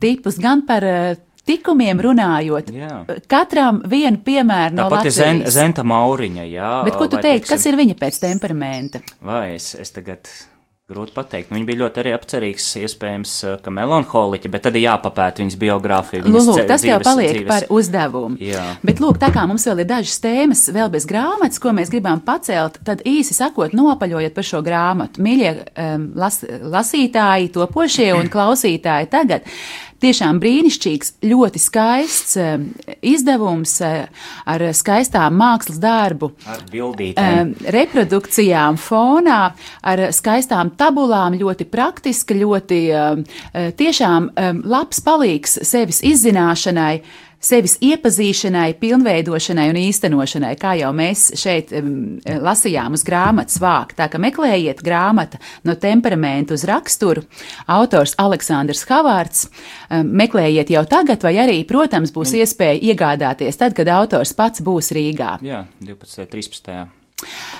tipus, 0.00 0.38
gan 0.40 0.64
par 0.68 0.86
uh, 0.88 1.10
tikumiem 1.48 2.00
runājot, 2.00 2.70
jā. 2.72 3.02
katram 3.28 3.82
vienu 3.90 4.22
piemēru 4.24 4.78
no 4.78 4.86
Tāpat 4.86 5.02
Latvijas. 5.02 5.20
Tāpat 5.20 5.50
ir 5.50 5.56
Zenta 5.58 5.84
Mauriņa, 5.92 6.46
jā. 6.48 6.72
Bet 6.88 6.96
ko 6.96 7.10
tu 7.12 7.20
teiksi, 7.20 7.50
kas 7.52 7.68
ir 7.68 7.76
viņa 7.82 7.98
pēc 8.00 8.22
temperamenta? 8.22 9.02
Vai 9.26 9.58
es, 9.58 9.74
es 9.76 9.92
tagad 9.92 10.30
Grūti 10.92 11.14
pateikt. 11.16 11.50
Nu, 11.50 11.56
viņa 11.58 11.68
bija 11.68 11.80
ļoti 11.82 12.02
arī 12.02 12.12
apcerīgs, 12.16 12.66
iespējams, 12.82 13.34
ka 13.64 13.72
melanholiķa, 13.72 14.50
bet 14.52 14.66
tad 14.66 14.76
ir 14.76 14.86
jāpapēta 14.86 15.42
viņas 15.42 15.58
biogrāfija. 15.62 16.24
Viņas 16.26 16.48
lūk, 16.50 16.62
tas 16.68 16.84
jau 16.86 16.98
paliek 17.02 17.30
dzīves. 17.38 17.48
par 17.48 17.68
uzdevumu. 17.72 18.36
Jā. 18.42 18.64
Bet, 18.84 19.00
lūk, 19.02 19.20
tā 19.22 19.32
kā 19.34 19.46
mums 19.48 19.64
vēl 19.68 19.84
ir 19.84 19.88
dažas 19.88 20.18
tēmas, 20.22 20.66
vēl 20.74 20.90
bez 20.92 21.06
grāmatas, 21.08 21.62
ko 21.62 21.72
mēs 21.76 21.92
gribam 21.92 22.20
pacelt, 22.24 22.76
tad 22.84 23.04
īsi 23.08 23.36
sakot, 23.36 23.72
nopaļojot 23.76 24.36
par 24.36 24.48
šo 24.48 24.60
grāmatu. 24.66 25.24
Mīļie 25.24 25.54
um, 25.54 26.10
las, 26.18 26.42
lasītāji, 26.44 27.54
topošie 27.56 28.12
un 28.18 28.28
klausītāji 28.32 29.10
tagad 29.12 29.48
tiešām 30.02 30.40
brīnišķīgs, 30.42 31.14
ļoti 31.30 31.62
skaists 31.62 32.36
um, 32.42 32.68
izdevums 33.00 33.76
uh, 33.84 34.04
ar 34.50 34.66
skaistām 34.76 35.36
mākslas 35.38 35.80
darbu, 35.82 36.32
ar 36.46 36.62
bildītēm, 36.72 37.52
um, 37.54 37.72
reprodukcijām 37.76 38.78
fonā, 38.82 39.40
ar 39.82 40.04
skaistām 40.14 40.74
tabulām, 40.78 41.38
ļoti 41.38 41.66
praktiski, 41.70 42.36
ļoti 42.42 42.78
tiešām 43.78 44.30
labs 44.68 45.00
palīgs 45.04 45.58
sevis 45.66 46.02
izzināšanai 46.06 46.94
sevis 47.42 47.76
iepazīšanai, 47.82 48.72
pilnveidošanai 48.80 49.68
un 49.72 49.80
īstenošanai, 49.82 50.54
kā 50.60 50.76
jau 50.80 50.92
mēs 50.96 51.28
šeit 51.38 51.74
um, 51.76 51.90
lasījām 52.22 52.96
uz 52.96 53.04
grāmatas 53.06 53.58
vāku. 53.62 53.98
Tā 53.98 54.08
kā 54.12 54.20
meklējiet 54.22 54.82
grāmata 54.84 55.40
no 55.66 55.76
temperamentu 55.80 56.56
uz 56.56 56.66
raksturu, 56.68 57.26
autors 57.66 58.16
Aleksandrs 58.22 58.86
Havārds, 58.88 59.46
um, 59.90 60.14
meklējiet 60.22 60.72
jau 60.74 60.86
tagad, 60.88 61.22
vai 61.26 61.36
arī, 61.42 61.60
protams, 61.68 62.14
būs 62.14 62.36
iespēja 62.38 62.80
iegādāties 62.92 63.60
tad, 63.60 63.76
kad 63.76 63.90
autors 63.92 64.34
pats 64.38 64.64
būs 64.64 64.94
Rīgā. 64.96 65.36
Jā, 65.44 65.64
12. 65.82 66.28
13. 66.32 67.01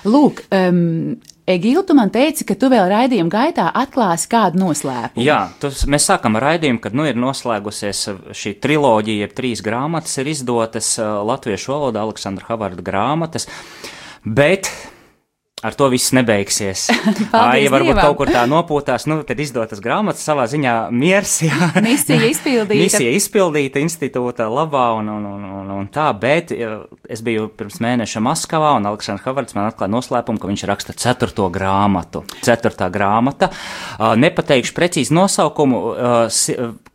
Lūk, 0.09 0.43
um, 0.51 1.15
Egīla, 1.43 1.83
tu 1.83 1.95
man 1.99 2.11
teici, 2.15 2.47
ka 2.47 2.55
tu 2.55 2.69
vēl 2.71 2.87
raidījuma 2.91 3.31
gaitā 3.31 3.65
atklāsi 3.75 4.29
kādu 4.31 4.61
noslēpumu. 4.61 5.25
Jā, 5.27 5.41
tas, 5.62 5.83
mēs 5.91 6.07
sākam 6.07 6.38
raidījumu, 6.38 6.79
kad 6.85 6.95
nu 6.95 7.07
ir 7.09 7.19
noslēgusies 7.19 8.05
šī 8.38 8.55
triloģija, 8.62 9.27
jeb 9.27 9.35
trīs 9.35 9.62
grāmatas 9.67 10.15
ir 10.23 10.31
izdotas 10.31 10.95
uh, 11.03 11.19
latviešu 11.27 11.75
valodā, 11.75 12.07
Aleksandra 12.07 12.47
Havarda 12.47 12.87
grāmatas, 12.87 13.49
bet 14.23 14.71
Ar 15.62 15.77
to 15.79 15.87
viss 15.92 16.11
nebeigsies. 16.11 16.88
Ai, 17.38 17.62
ja 17.62 17.70
varbūt 17.70 17.92
Dievam. 17.92 18.03
kaut 18.09 18.16
kur 18.18 18.31
tā 18.35 18.42
nopūtās, 18.51 19.05
nu, 19.07 19.20
tad 19.27 19.38
izdotas 19.38 19.79
grāmatas 19.83 20.25
savā 20.27 20.48
ziņā 20.51 20.72
miers. 20.90 21.37
Jā. 21.46 21.68
Misija 21.87 22.18
izpildīta. 22.27 22.79
Misija 22.81 23.12
izpildīta 23.14 23.83
institūta 23.83 24.48
labā 24.51 24.88
un, 24.98 25.12
un, 25.14 25.29
un, 25.31 25.44
un, 25.61 25.70
un 25.77 25.87
tā, 25.94 26.09
bet 26.18 26.51
es 26.51 27.22
biju 27.22 27.46
pirms 27.55 27.79
mēneša 27.85 28.25
Maskavā 28.27 28.75
un 28.81 28.90
Aleksandrs 28.90 29.29
Havards 29.29 29.55
man 29.55 29.70
atklāja 29.70 29.94
noslēpumu, 29.94 30.42
ka 30.42 30.51
viņš 30.51 30.66
raksta 30.72 30.96
ceturto 30.98 31.46
grāmatu. 31.55 32.25
Ceturtā 32.42 32.90
grāmata. 32.90 33.53
Nepateikšu 34.18 34.75
precīzi 34.75 35.14
nosaukumu. 35.14 35.85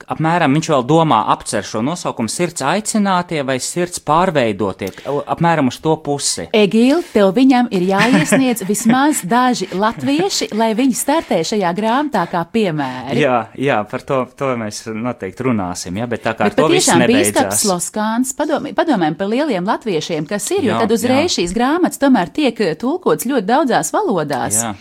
Apmēram 0.08 0.54
viņš 0.56 0.70
vēl 0.72 0.84
domā 0.88 1.18
apcer 1.34 1.66
šo 1.68 1.82
nosaukumu 1.84 2.32
sirds 2.32 2.64
aicinātie 2.64 3.42
vai 3.44 3.58
sirds 3.60 4.00
pārveidotie. 4.08 4.94
Apmēram 5.04 5.68
uz 5.68 5.82
to 5.84 5.98
pusi. 6.00 6.46
Egīl, 6.56 7.02
tev 7.12 7.34
viņam 7.36 7.68
ir 7.76 7.84
jāiesniedz 7.90 8.64
vismaz 8.70 9.20
daži 9.28 9.68
latvieši, 9.76 10.54
lai 10.56 10.72
viņi 10.80 10.96
startē 10.96 11.42
šajā 11.52 11.74
grāmatā 11.76 12.24
kā 12.32 12.46
piemēri. 12.48 13.20
Jā, 13.20 13.38
jā 13.60 13.82
par 13.92 14.08
to, 14.08 14.24
to 14.40 14.56
mēs 14.64 14.86
noteikti 14.96 15.50
runāsim, 15.50 16.00
jā, 16.00 16.08
bet 16.08 16.24
tā 16.24 16.38
kā 16.40 16.48
bet 16.48 16.56
to 16.62 16.72
viss 16.72 16.88
nebeidzās. 16.88 17.34
Bīskaps 17.36 17.68
Loskāns, 17.68 18.36
padomē, 18.38 18.72
padomēm 18.78 19.20
par 19.20 19.28
lieliem 19.34 19.68
latviešiem, 19.68 20.30
kas 20.30 20.48
ir, 20.56 20.70
jo 20.70 20.78
jā, 20.78 20.84
tad 20.86 20.96
uzreiz 20.96 21.26
jā. 21.28 21.42
šīs 21.42 21.56
grāmatas 21.58 22.00
tomēr 22.00 22.32
tiek 22.32 22.64
tulkots 22.80 23.28
ļoti 23.28 23.52
daudzās 23.52 23.92
valodās. 23.92 24.64
Jā. 24.64 24.78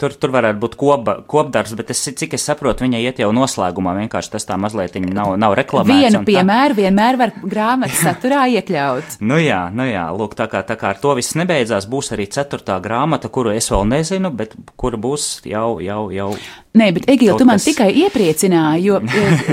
Tur, 0.00 0.14
tur 0.16 0.32
varētu 0.32 0.60
būt 0.62 0.76
kopa, 0.80 1.16
kopdarbs, 1.28 1.74
bet 1.76 1.90
es, 1.92 2.00
cik 2.16 2.36
es 2.38 2.46
saprotu, 2.48 2.86
viņa 2.86 3.02
iet 3.04 3.20
jau 3.20 3.28
noslēgumā. 3.36 3.92
Vienkārši 3.98 4.32
tas 4.32 4.48
tā 4.48 4.56
mazliet 4.60 4.96
nav, 5.04 5.34
nav 5.40 5.56
reklamēts. 5.58 6.06
Vienu 6.06 6.22
piemēru 6.24 6.78
vienmēr 6.78 7.18
var 7.20 7.34
grāmatas 7.42 8.00
saturā 8.06 8.46
iekļaut. 8.56 9.18
nu 9.20 9.36
jā, 9.42 9.66
nu 9.76 9.84
jā, 9.90 10.06
lūk, 10.16 10.38
tā 10.38 10.48
kā, 10.48 10.64
tā 10.64 10.78
kā 10.80 10.94
ar 10.94 11.02
to 11.02 11.12
viss 11.18 11.36
nebeidzās, 11.36 11.88
būs 11.90 12.14
arī 12.16 12.30
ceturtā 12.32 12.80
grāmata, 12.80 13.28
kuru 13.28 13.52
es 13.52 13.68
vēl 13.72 13.84
nezinu, 13.92 14.32
bet 14.32 14.56
kura 14.80 15.00
būs 15.00 15.28
jau, 15.44 15.78
jau, 15.84 16.02
jau 16.14 16.32
Nē, 16.70 16.92
bet 16.94 17.08
Egīla, 17.10 17.34
tu 17.34 17.46
man 17.48 17.58
kas... 17.58 17.64
tikai 17.66 17.88
iepriecināji, 18.04 18.84
jo 18.86 19.00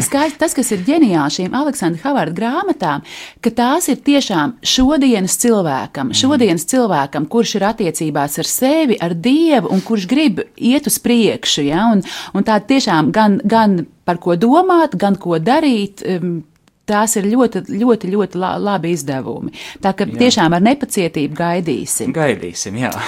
skaisti 0.06 0.38
tas, 0.38 0.54
kas 0.54 0.68
ir 0.76 0.84
ģeniāli 0.86 1.34
šīm 1.34 1.56
Aleksandra 1.58 2.04
Havarda 2.04 2.36
grāmatām, 2.38 3.06
ka 3.42 3.52
tās 3.58 3.88
ir 3.90 3.98
tiešām 4.06 4.54
šodienas 4.62 5.34
cilvēkam, 5.42 6.12
mm. 6.12 6.18
šodienas 6.20 6.68
cilvēkam, 6.70 7.26
kurš 7.26 7.56
ir 7.58 7.66
attiecībās 7.72 8.38
ar 8.38 8.50
sevi, 8.52 9.00
ar 9.02 9.18
Dievu 9.18 9.72
un 9.74 9.82
kurš 9.82 10.06
grib 10.12 10.37
iet 10.58 10.90
uz 10.90 11.00
priekšu, 11.04 11.66
ja, 11.68 11.88
un, 11.94 12.04
un 12.34 12.48
tā 12.48 12.60
tiešām 12.68 13.12
gan, 13.16 13.40
gan 13.44 13.82
par 14.08 14.22
ko 14.24 14.38
domāt, 14.40 14.98
gan 15.00 15.20
ko 15.20 15.40
darīt. 15.42 16.06
Um, 16.08 16.40
tās 16.88 17.18
ir 17.20 17.26
ļoti, 17.28 17.66
ļoti, 17.68 18.10
ļoti 18.14 18.40
labi 18.40 18.94
izdevumi. 18.96 19.52
Tā 19.84 19.92
ka 19.92 20.06
jā. 20.08 20.20
tiešām 20.22 20.56
ar 20.56 20.64
nepacietību 20.64 21.36
gaidīsim. 21.36 22.14
Gaidīsim, 22.16 22.80
jā. 22.80 22.94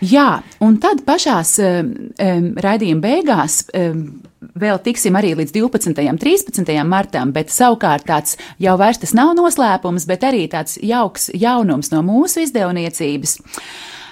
Jā, 0.00 0.38
un 0.64 0.78
tad 0.80 1.02
pašās 1.04 1.58
um, 1.60 1.90
raidījuma 2.56 3.02
beigās 3.04 3.58
um, 3.76 4.06
vēl 4.56 4.78
tiksim 4.80 5.16
arī 5.18 5.34
līdz 5.36 5.52
12. 5.52 6.00
un 6.08 6.20
13. 6.20 6.70
martam, 6.88 7.34
bet 7.36 7.52
savukārt 7.52 8.06
tāds 8.08 8.38
jau 8.56 8.78
vairs 8.80 9.02
tas 9.02 9.12
nav 9.16 9.34
noslēpums, 9.36 10.06
bet 10.08 10.24
arī 10.24 10.46
tāds 10.48 10.78
jauks 10.80 11.28
jaunums 11.36 11.92
no 11.92 12.00
mūsu 12.06 12.46
izdevniecības. 12.46 13.36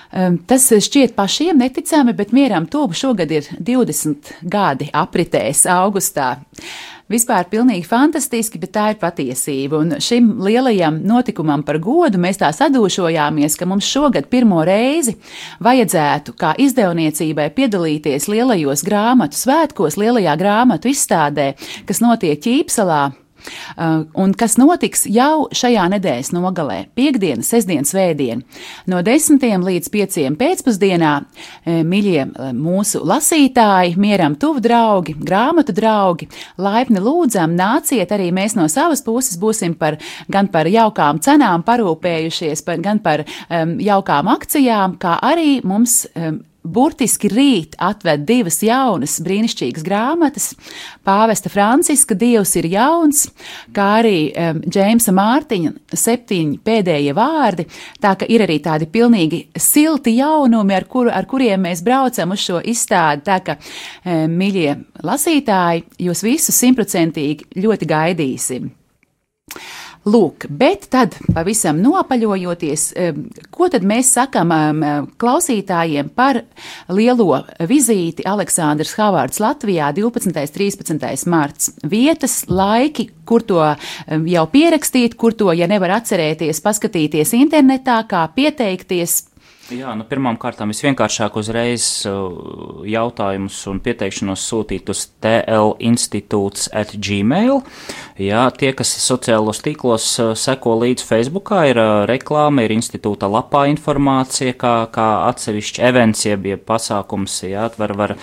Tas 0.08 0.68
šķiet 0.72 1.12
pašiem 1.16 1.58
neticami, 1.60 2.14
bet 2.16 2.32
mieram 2.32 2.66
tobu 2.66 2.96
šogad 2.96 3.32
ir 3.32 3.48
20 3.60 4.32
gadi 4.42 4.88
apritēs 4.96 5.66
augustā. 5.68 6.36
Vispār 7.08 7.46
pilnīgi 7.48 7.86
fantastiski, 7.88 8.58
bet 8.60 8.74
tā 8.76 8.86
ir 8.92 8.98
patiesība. 9.00 9.78
Un 9.80 9.94
šim 10.04 10.34
lielajam 10.44 10.98
notikumam 11.08 11.62
par 11.64 11.78
godu 11.80 12.20
mēs 12.20 12.40
tā 12.40 12.50
sadūšojāmies, 12.52 13.56
ka 13.56 13.68
mums 13.68 13.88
šogad 13.88 14.28
pirmo 14.28 14.60
reizi 14.68 15.16
vajadzētu 15.64 16.36
kā 16.36 16.52
izdevniecībai 16.60 17.48
piedalīties 17.56 18.28
lielajos 18.28 18.84
grāmatu 18.84 19.40
svētkos, 19.40 19.96
lielajā 20.00 20.36
grāmatu 20.40 20.92
izstādē, 20.92 21.54
kas 21.88 22.04
notiek 22.04 22.44
Ķīpsalā 22.44 23.00
Uh, 23.08 23.27
un 24.18 24.32
kas 24.38 24.56
notiks 24.60 25.06
jau 25.10 25.48
šajā 25.54 25.86
nedēļas 25.94 26.32
nogalē, 26.34 26.78
piekdiena, 26.98 27.44
sestdiena, 27.46 27.86
svētdiena. 27.88 28.42
No 28.90 29.00
10 29.04 29.42
līdz 29.64 29.90
5 29.94 30.18
pēcpusdienā, 30.40 31.12
uh, 31.22 31.80
mīļie 31.88 32.20
uh, 32.26 32.50
mūsu 32.56 33.02
lasītāji, 33.06 33.96
mieram 34.00 34.36
tuvu 34.40 34.62
draugi, 34.64 35.16
grāmatu 35.18 35.74
draugi, 35.76 36.28
laipni 36.58 37.02
lūdzam, 37.02 37.56
nāciet 37.58 38.12
arī 38.14 38.30
mēs 38.34 38.56
no 38.58 38.68
savas 38.72 39.02
puses 39.06 39.38
būsim 39.40 39.76
par, 39.78 39.98
gan 40.28 40.50
par 40.52 40.68
jaukām 40.70 41.22
cenām 41.24 41.64
parūpējušies, 41.66 42.64
par, 42.66 42.82
gan 42.84 43.02
par 43.04 43.24
um, 43.24 43.78
jaukām 43.82 44.30
akcijām, 44.34 44.98
kā 45.02 45.18
arī 45.24 45.58
mums 45.66 46.04
um, 46.14 46.42
burtiski 46.62 47.30
rīt 47.32 47.76
atved 47.80 48.24
divas 48.28 48.60
jaunas, 48.64 49.18
brīnišķīgas 49.24 49.84
grāmatas. 49.86 50.50
Pāvesta 51.06 51.50
Franciska 51.52 52.16
Dievs 52.18 52.54
ir 52.60 52.68
jauns, 52.72 53.26
kā 53.74 53.86
arī 54.00 54.16
um, 54.32 54.60
Džeimsa 54.66 55.14
Mārtiņa 55.16 55.74
septiņi 55.94 56.58
pēdējie 56.66 57.14
vārdi. 57.16 57.68
Tā 58.02 58.14
ka 58.18 58.28
ir 58.28 58.44
arī 58.46 58.58
tādi 58.64 58.88
pilnīgi 58.90 59.44
silti 59.58 60.16
jaunumi, 60.18 60.76
ar, 60.76 60.88
kur, 60.90 61.12
ar 61.12 61.28
kuriem 61.30 61.66
mēs 61.68 61.84
braucam 61.86 62.34
uz 62.36 62.44
šo 62.44 62.62
izstādi. 62.62 63.24
Tā 63.28 63.40
ka, 63.44 63.58
um, 64.04 64.38
mīļie 64.38 64.74
lasītāji, 65.06 65.86
jūs 66.08 66.24
visus 66.26 66.58
simtprocentīgi 66.58 67.62
ļoti 67.62 67.88
gaidīsim. 67.88 68.72
Lūk, 70.08 70.46
bet 70.48 70.86
tad 70.92 71.16
pavisam 71.34 71.80
nopaļojoties, 71.82 72.84
ko 73.52 73.68
tad 73.68 73.84
mēs 73.84 74.14
sakam 74.16 74.52
klausītājiem 75.20 76.08
par 76.16 76.40
lielo 76.94 77.42
vizīti 77.68 78.24
Aleksandrs 78.28 78.94
Havārds 78.96 79.42
Latvijā 79.42 79.90
12. 79.96 80.30
un 80.30 80.36
13. 80.38 81.28
marts? 81.28 81.72
Vietas, 81.84 82.40
laiki, 82.48 83.10
kur 83.28 83.44
to 83.44 83.60
jau 84.32 84.46
pierakstīt, 84.52 85.18
kur 85.20 85.36
to, 85.36 85.50
ja 85.52 85.68
nevar 85.68 85.98
atcerēties, 85.98 86.62
paskatīties 86.64 87.34
internetā, 87.36 88.00
kā 88.08 88.24
pieteikties. 88.32 89.24
Jā, 89.68 89.90
nu 89.92 90.04
pirmām 90.08 90.38
kārtām 90.40 90.70
visvienkāršāk 90.72 91.34
uzreiz 91.36 91.84
uh, 92.08 92.78
jautājumus 92.88 93.58
un 93.68 93.82
pieteikšanos 93.84 94.40
sūtīt 94.48 94.88
uz 94.88 95.02
TL 95.20 95.74
institūts 95.84 96.70
at 96.72 96.94
gmail. 96.96 97.60
Jā, 98.16 98.46
tie, 98.56 98.70
kas 98.78 98.94
sociālos 99.04 99.60
tīklos 99.66 100.06
uh, 100.24 100.30
seko 100.32 100.78
līdz 100.80 101.04
Facebookā, 101.04 101.66
ir 101.68 101.82
uh, 101.82 101.90
reklāma, 102.08 102.64
ir 102.64 102.72
institūta 102.78 103.28
lapā 103.28 103.66
informācija, 103.68 104.56
kā, 104.56 104.72
kā 104.94 105.08
atsevišķi 105.26 105.84
events, 105.90 106.24
jeb 106.30 106.48
pasākums, 106.64 107.36
jā, 107.44 107.68
var, 107.76 107.96
var, 108.00 108.16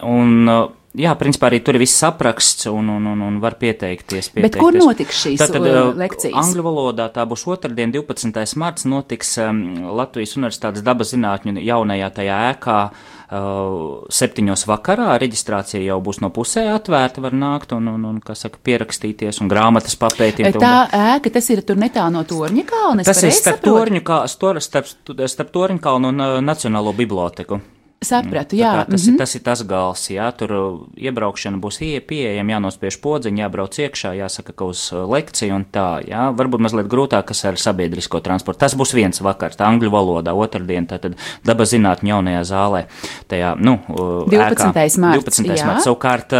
un, 0.00 0.48
Jā, 0.96 1.12
principā 1.20 1.50
arī 1.50 1.58
tur 1.60 1.76
ir 1.76 1.82
viss 1.82 2.04
apraksts 2.06 2.70
un, 2.70 2.86
un, 2.88 3.08
un, 3.10 3.24
un 3.26 3.34
var 3.42 3.58
pieteikties. 3.60 4.30
pieteikties. 4.32 4.44
Bet 4.46 4.54
kur 4.56 4.76
notiks 4.76 5.18
šīs 5.26 5.42
Tātad, 5.42 5.66
uh, 5.68 5.90
lekcijas? 5.98 6.36
Angļu 6.40 6.64
valodā 6.64 7.10
tā 7.12 7.26
būs 7.28 7.44
otrdien, 7.52 7.92
12. 7.92 8.56
marts, 8.56 8.86
notiks 8.88 9.34
um, 9.44 9.60
Latvijas 9.98 10.32
Universitātes 10.38 10.86
dabas 10.86 11.12
zinātņu 11.12 11.60
jaunajā 11.60 12.08
tajā 12.20 12.40
ēkā. 12.54 12.78
Uh, 13.26 14.06
septiņos 14.14 14.62
vakarā 14.70 15.16
reģistrācija 15.18 15.82
jau 15.82 15.98
būs 16.00 16.22
no 16.22 16.30
pusē 16.32 16.68
atvērta, 16.70 17.24
var 17.24 17.34
nākt 17.34 17.74
un, 17.74 17.90
un, 17.90 18.04
un 18.06 18.20
kā 18.22 18.36
saka, 18.38 18.60
pierakstīties 18.64 19.42
un 19.42 19.50
grāmatas 19.50 19.98
papētīt. 19.98 20.60
Tā 20.62 20.74
ēka, 20.94 21.34
tas 21.34 21.50
ir 21.50 21.64
tur 21.66 21.80
netālu 21.82 22.14
no 22.14 22.22
Torņa 22.24 22.68
kalna. 22.70 23.04
Tas 23.04 23.24
ir 23.26 23.34
starp 23.36 23.66
Torņu, 23.66 24.06
kā, 24.06 24.22
starp, 24.30 24.62
starp, 24.62 24.92
starp 25.26 25.56
Torņu 25.58 25.82
kalnu 25.82 26.14
un 26.14 26.22
uh, 26.22 26.36
Nacionālo 26.40 26.94
biblioteku. 26.96 27.60
Sapratu, 28.06 28.56
jā. 28.56 28.72
Tas, 28.84 29.02
mm 29.02 29.10
-hmm. 29.10 29.12
ir, 29.12 29.18
tas 29.18 29.34
ir 29.34 29.42
tas 29.42 29.62
gals, 29.66 30.10
jā, 30.10 30.30
tur 30.36 30.52
uh, 30.52 30.80
iebraukšana 30.96 31.58
būs 31.58 31.80
pieejama, 32.06 32.52
jānospiež 32.52 33.00
podziņa, 33.02 33.42
jābrauc 33.42 33.78
iekšā, 33.78 34.14
jāsaka, 34.16 34.52
ka 34.52 34.64
uz 34.64 34.92
uh, 34.92 35.04
lekciju 35.10 35.54
un 35.54 35.64
tā, 35.72 36.02
jā, 36.08 36.30
varbūt 36.36 36.60
mazliet 36.60 36.86
grūtāk, 36.86 37.24
kas 37.24 37.44
ar 37.44 37.56
sabiedrisko 37.56 38.20
transportu. 38.20 38.60
Tas 38.60 38.74
būs 38.74 38.94
viens 38.94 39.20
vakars, 39.20 39.56
tā 39.56 39.66
angļu 39.66 39.90
valodā, 39.90 40.34
otrdien, 40.34 40.86
tātad 40.86 41.16
daba 41.44 41.64
zinātņu 41.64 42.08
jaunajā 42.08 42.42
zālē, 42.44 42.86
tajā, 43.28 43.54
nu, 43.58 43.78
12. 43.88 44.30
Ēkā, 44.36 44.72
marts, 44.98 45.40
12. 45.40 45.66
marts, 45.66 45.84
savukārt 45.84 46.32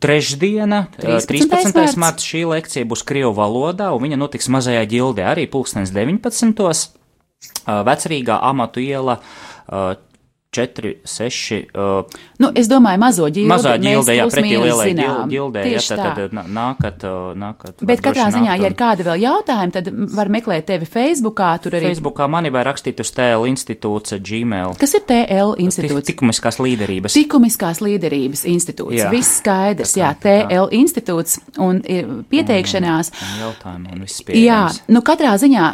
trešdiena, 0.00 0.86
13. 1.00 1.48
13. 1.48 1.96
marts 1.96 2.24
šī 2.26 2.44
lekcija 2.46 2.84
būs 2.84 3.04
Krievu 3.06 3.32
valodā, 3.36 3.90
un 3.94 4.02
viņa 4.02 4.18
notiks 4.20 4.48
mazajā 4.52 4.84
ģildē 4.90 5.26
arī 5.32 5.46
pulkstens 5.50 5.92
19. 5.94 6.92
Vecrīgā 7.66 8.38
amatu 8.42 8.80
iela 8.80 9.20
4, 10.56 10.92
6. 11.04 11.58
Uh, 11.76 12.20
nu, 12.42 12.50
es 12.56 12.70
domāju, 12.70 13.00
mazo 13.02 13.28
ģildi. 13.28 13.48
Mazā 13.50 13.74
ģildē, 13.82 14.16
jā, 14.16 14.26
pretī 14.32 14.56
lielai 14.60 14.88
ģildē, 15.30 15.64
jā, 15.70 15.82
tad, 15.90 16.20
tad 16.20 16.36
nākat, 16.36 17.06
nākat. 17.38 17.84
Bet 17.86 18.02
katrā 18.04 18.28
ziņā, 18.34 18.56
ja 18.60 18.70
ir 18.70 18.76
kādi 18.78 19.06
vēl 19.06 19.22
jautājumi, 19.26 19.74
tad 19.74 19.90
var 20.16 20.30
meklēt 20.32 20.68
tevi 20.70 20.88
Facebookā, 20.88 21.50
tur 21.62 21.76
arī. 21.78 21.90
Facebookā 21.92 22.28
mani 22.30 22.52
var 22.54 22.68
rakstīt 22.70 23.00
uz 23.02 23.12
TL 23.16 23.46
institūts 23.50 24.16
Gmail. 24.26 24.76
Kas 24.80 24.96
ir 24.98 25.04
TL 25.08 25.56
institūts? 25.62 26.08
Tikumiskās 26.10 26.60
līderības. 26.62 27.16
Tikumiskās 27.16 27.82
līderības 27.84 28.46
institūts. 28.50 28.98
Jā. 29.00 29.10
Viss 29.12 29.40
skaidrs, 29.40 29.96
jā, 29.98 30.12
TL 30.22 30.70
institūts 30.76 31.38
un 31.62 31.82
pieteikšanās. 32.30 33.12
Un, 33.12 33.32
un 33.32 33.44
jautājumi 33.46 33.94
un 33.94 34.04
viss 34.06 34.24
pieejams. 34.26 34.80
Jā, 34.80 34.94
nu 34.94 35.02
katrā 35.06 35.36
ziņā, 35.40 35.66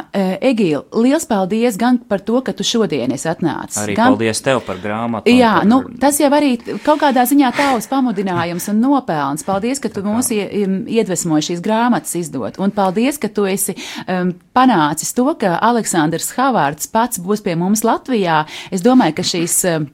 Egīl, 0.43 0.83
liels 1.03 1.27
paldies 1.29 1.77
gan 1.79 1.99
par 2.09 2.23
to, 2.25 2.41
ka 2.45 2.55
tu 2.55 2.65
šodien 2.67 3.13
esi 3.15 3.29
atnācis. 3.31 3.79
Arī 3.83 3.97
gan... 3.97 4.13
paldies 4.13 4.43
tev 4.43 4.61
par 4.65 4.72
par 4.73 4.81
grāmatu. 4.83 5.31
Jā, 5.33 5.53
par... 5.61 5.69
nu, 5.69 5.79
tas 6.01 6.19
jau 6.21 6.29
arī 6.33 6.55
kaut 6.85 7.01
kādā 7.03 7.25
ziņā 7.29 7.53
tavs 7.57 7.89
pamudinājums 7.91 8.69
un 8.73 8.81
nopelns. 8.83 9.45
Paldies, 9.47 9.81
ka 9.83 9.91
tu 9.93 10.03
mūs 10.05 10.31
iedvesmoji 10.33 11.49
šīs 11.51 11.63
grāmatas 11.63 12.17
izdot. 12.19 12.59
Un 12.63 12.73
paldies, 12.75 13.19
ka 13.21 13.31
tu 13.31 13.47
esi 13.49 13.77
um, 14.07 14.33
panācis 14.55 15.13
to, 15.15 15.29
ka 15.39 15.57
Aleksandrs 15.63 16.33
Havārds 16.37 16.89
pats 16.91 17.21
būs 17.23 17.43
pie 17.45 17.57
mums 17.59 17.85
Latvijā. 17.87 18.43
Es 18.73 18.85
domāju, 18.85 19.19
ka 19.19 19.27
šīs. 19.33 19.59
Um, 19.73 19.91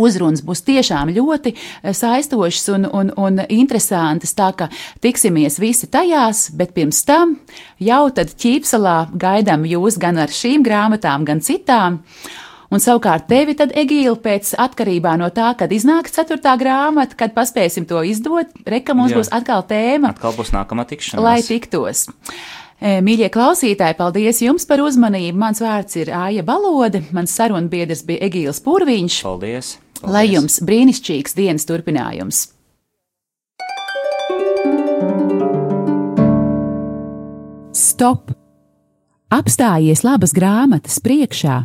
Uzrunas 0.00 0.40
būs 0.40 0.62
tiešām 0.64 1.10
ļoti 1.12 1.50
uh, 1.52 1.90
saistošas 1.92 2.70
un, 2.72 2.86
un, 2.88 3.10
un 3.20 3.42
interesantas, 3.52 4.32
tā 4.32 4.46
ka 4.56 4.70
tiksimies 5.04 5.58
visi 5.60 5.90
tajās, 5.92 6.46
bet 6.56 6.72
pirms 6.72 7.02
tam 7.04 7.34
jau 7.84 8.06
tad 8.16 8.32
ķīpsalā 8.32 8.96
gaidām 9.12 9.68
jūs 9.68 10.00
gan 10.00 10.22
ar 10.24 10.32
šīm 10.32 10.64
grāmatām, 10.64 11.28
gan 11.28 11.44
citām. 11.44 12.00
Un 12.72 12.82
savukārt 12.82 13.26
tevi 13.28 13.54
tad, 13.58 13.74
Egīla, 13.76 14.16
pēc 14.20 14.54
atkarībā 14.60 15.14
no 15.20 15.28
tā, 15.34 15.52
kad 15.58 15.72
iznāks 15.74 16.14
ceturtā 16.16 16.54
grāmata, 16.60 17.16
kad 17.18 17.34
paspēsim 17.36 17.86
to 17.88 18.00
izdot, 18.06 18.52
reka 18.66 18.96
mums 18.96 19.12
Jā. 19.12 19.20
būs 19.20 19.32
atkal 19.36 19.64
tēma. 19.68 20.14
Atkal 20.14 20.36
būs 20.36 20.54
nākamā 20.54 20.86
tikšanās. 20.88 21.24
Lai 21.24 21.38
tiktos. 21.44 22.06
E, 22.80 22.98
mīļie 23.04 23.30
klausītāji, 23.34 23.98
paldies 24.00 24.42
jums 24.42 24.66
par 24.68 24.82
uzmanību. 24.84 25.38
Mans 25.40 25.62
vārds 25.62 26.00
ir 26.00 26.12
Āja 26.16 26.44
Balode, 26.46 27.04
mans 27.14 27.34
sarunbiedrs 27.36 28.04
bija 28.08 28.26
Egīls 28.28 28.62
Purviņš. 28.64 29.20
Paldies! 29.28 29.76
paldies. 30.00 30.14
Lai 30.14 30.26
jums 30.32 30.60
brīnišķīgs 30.64 31.36
dienas 31.38 31.68
turpinājums! 31.68 32.48
Stop! 37.74 38.32
Apstājies 39.34 40.04
labas 40.06 40.34
grāmatas 40.34 41.00
priekšā 41.02 41.64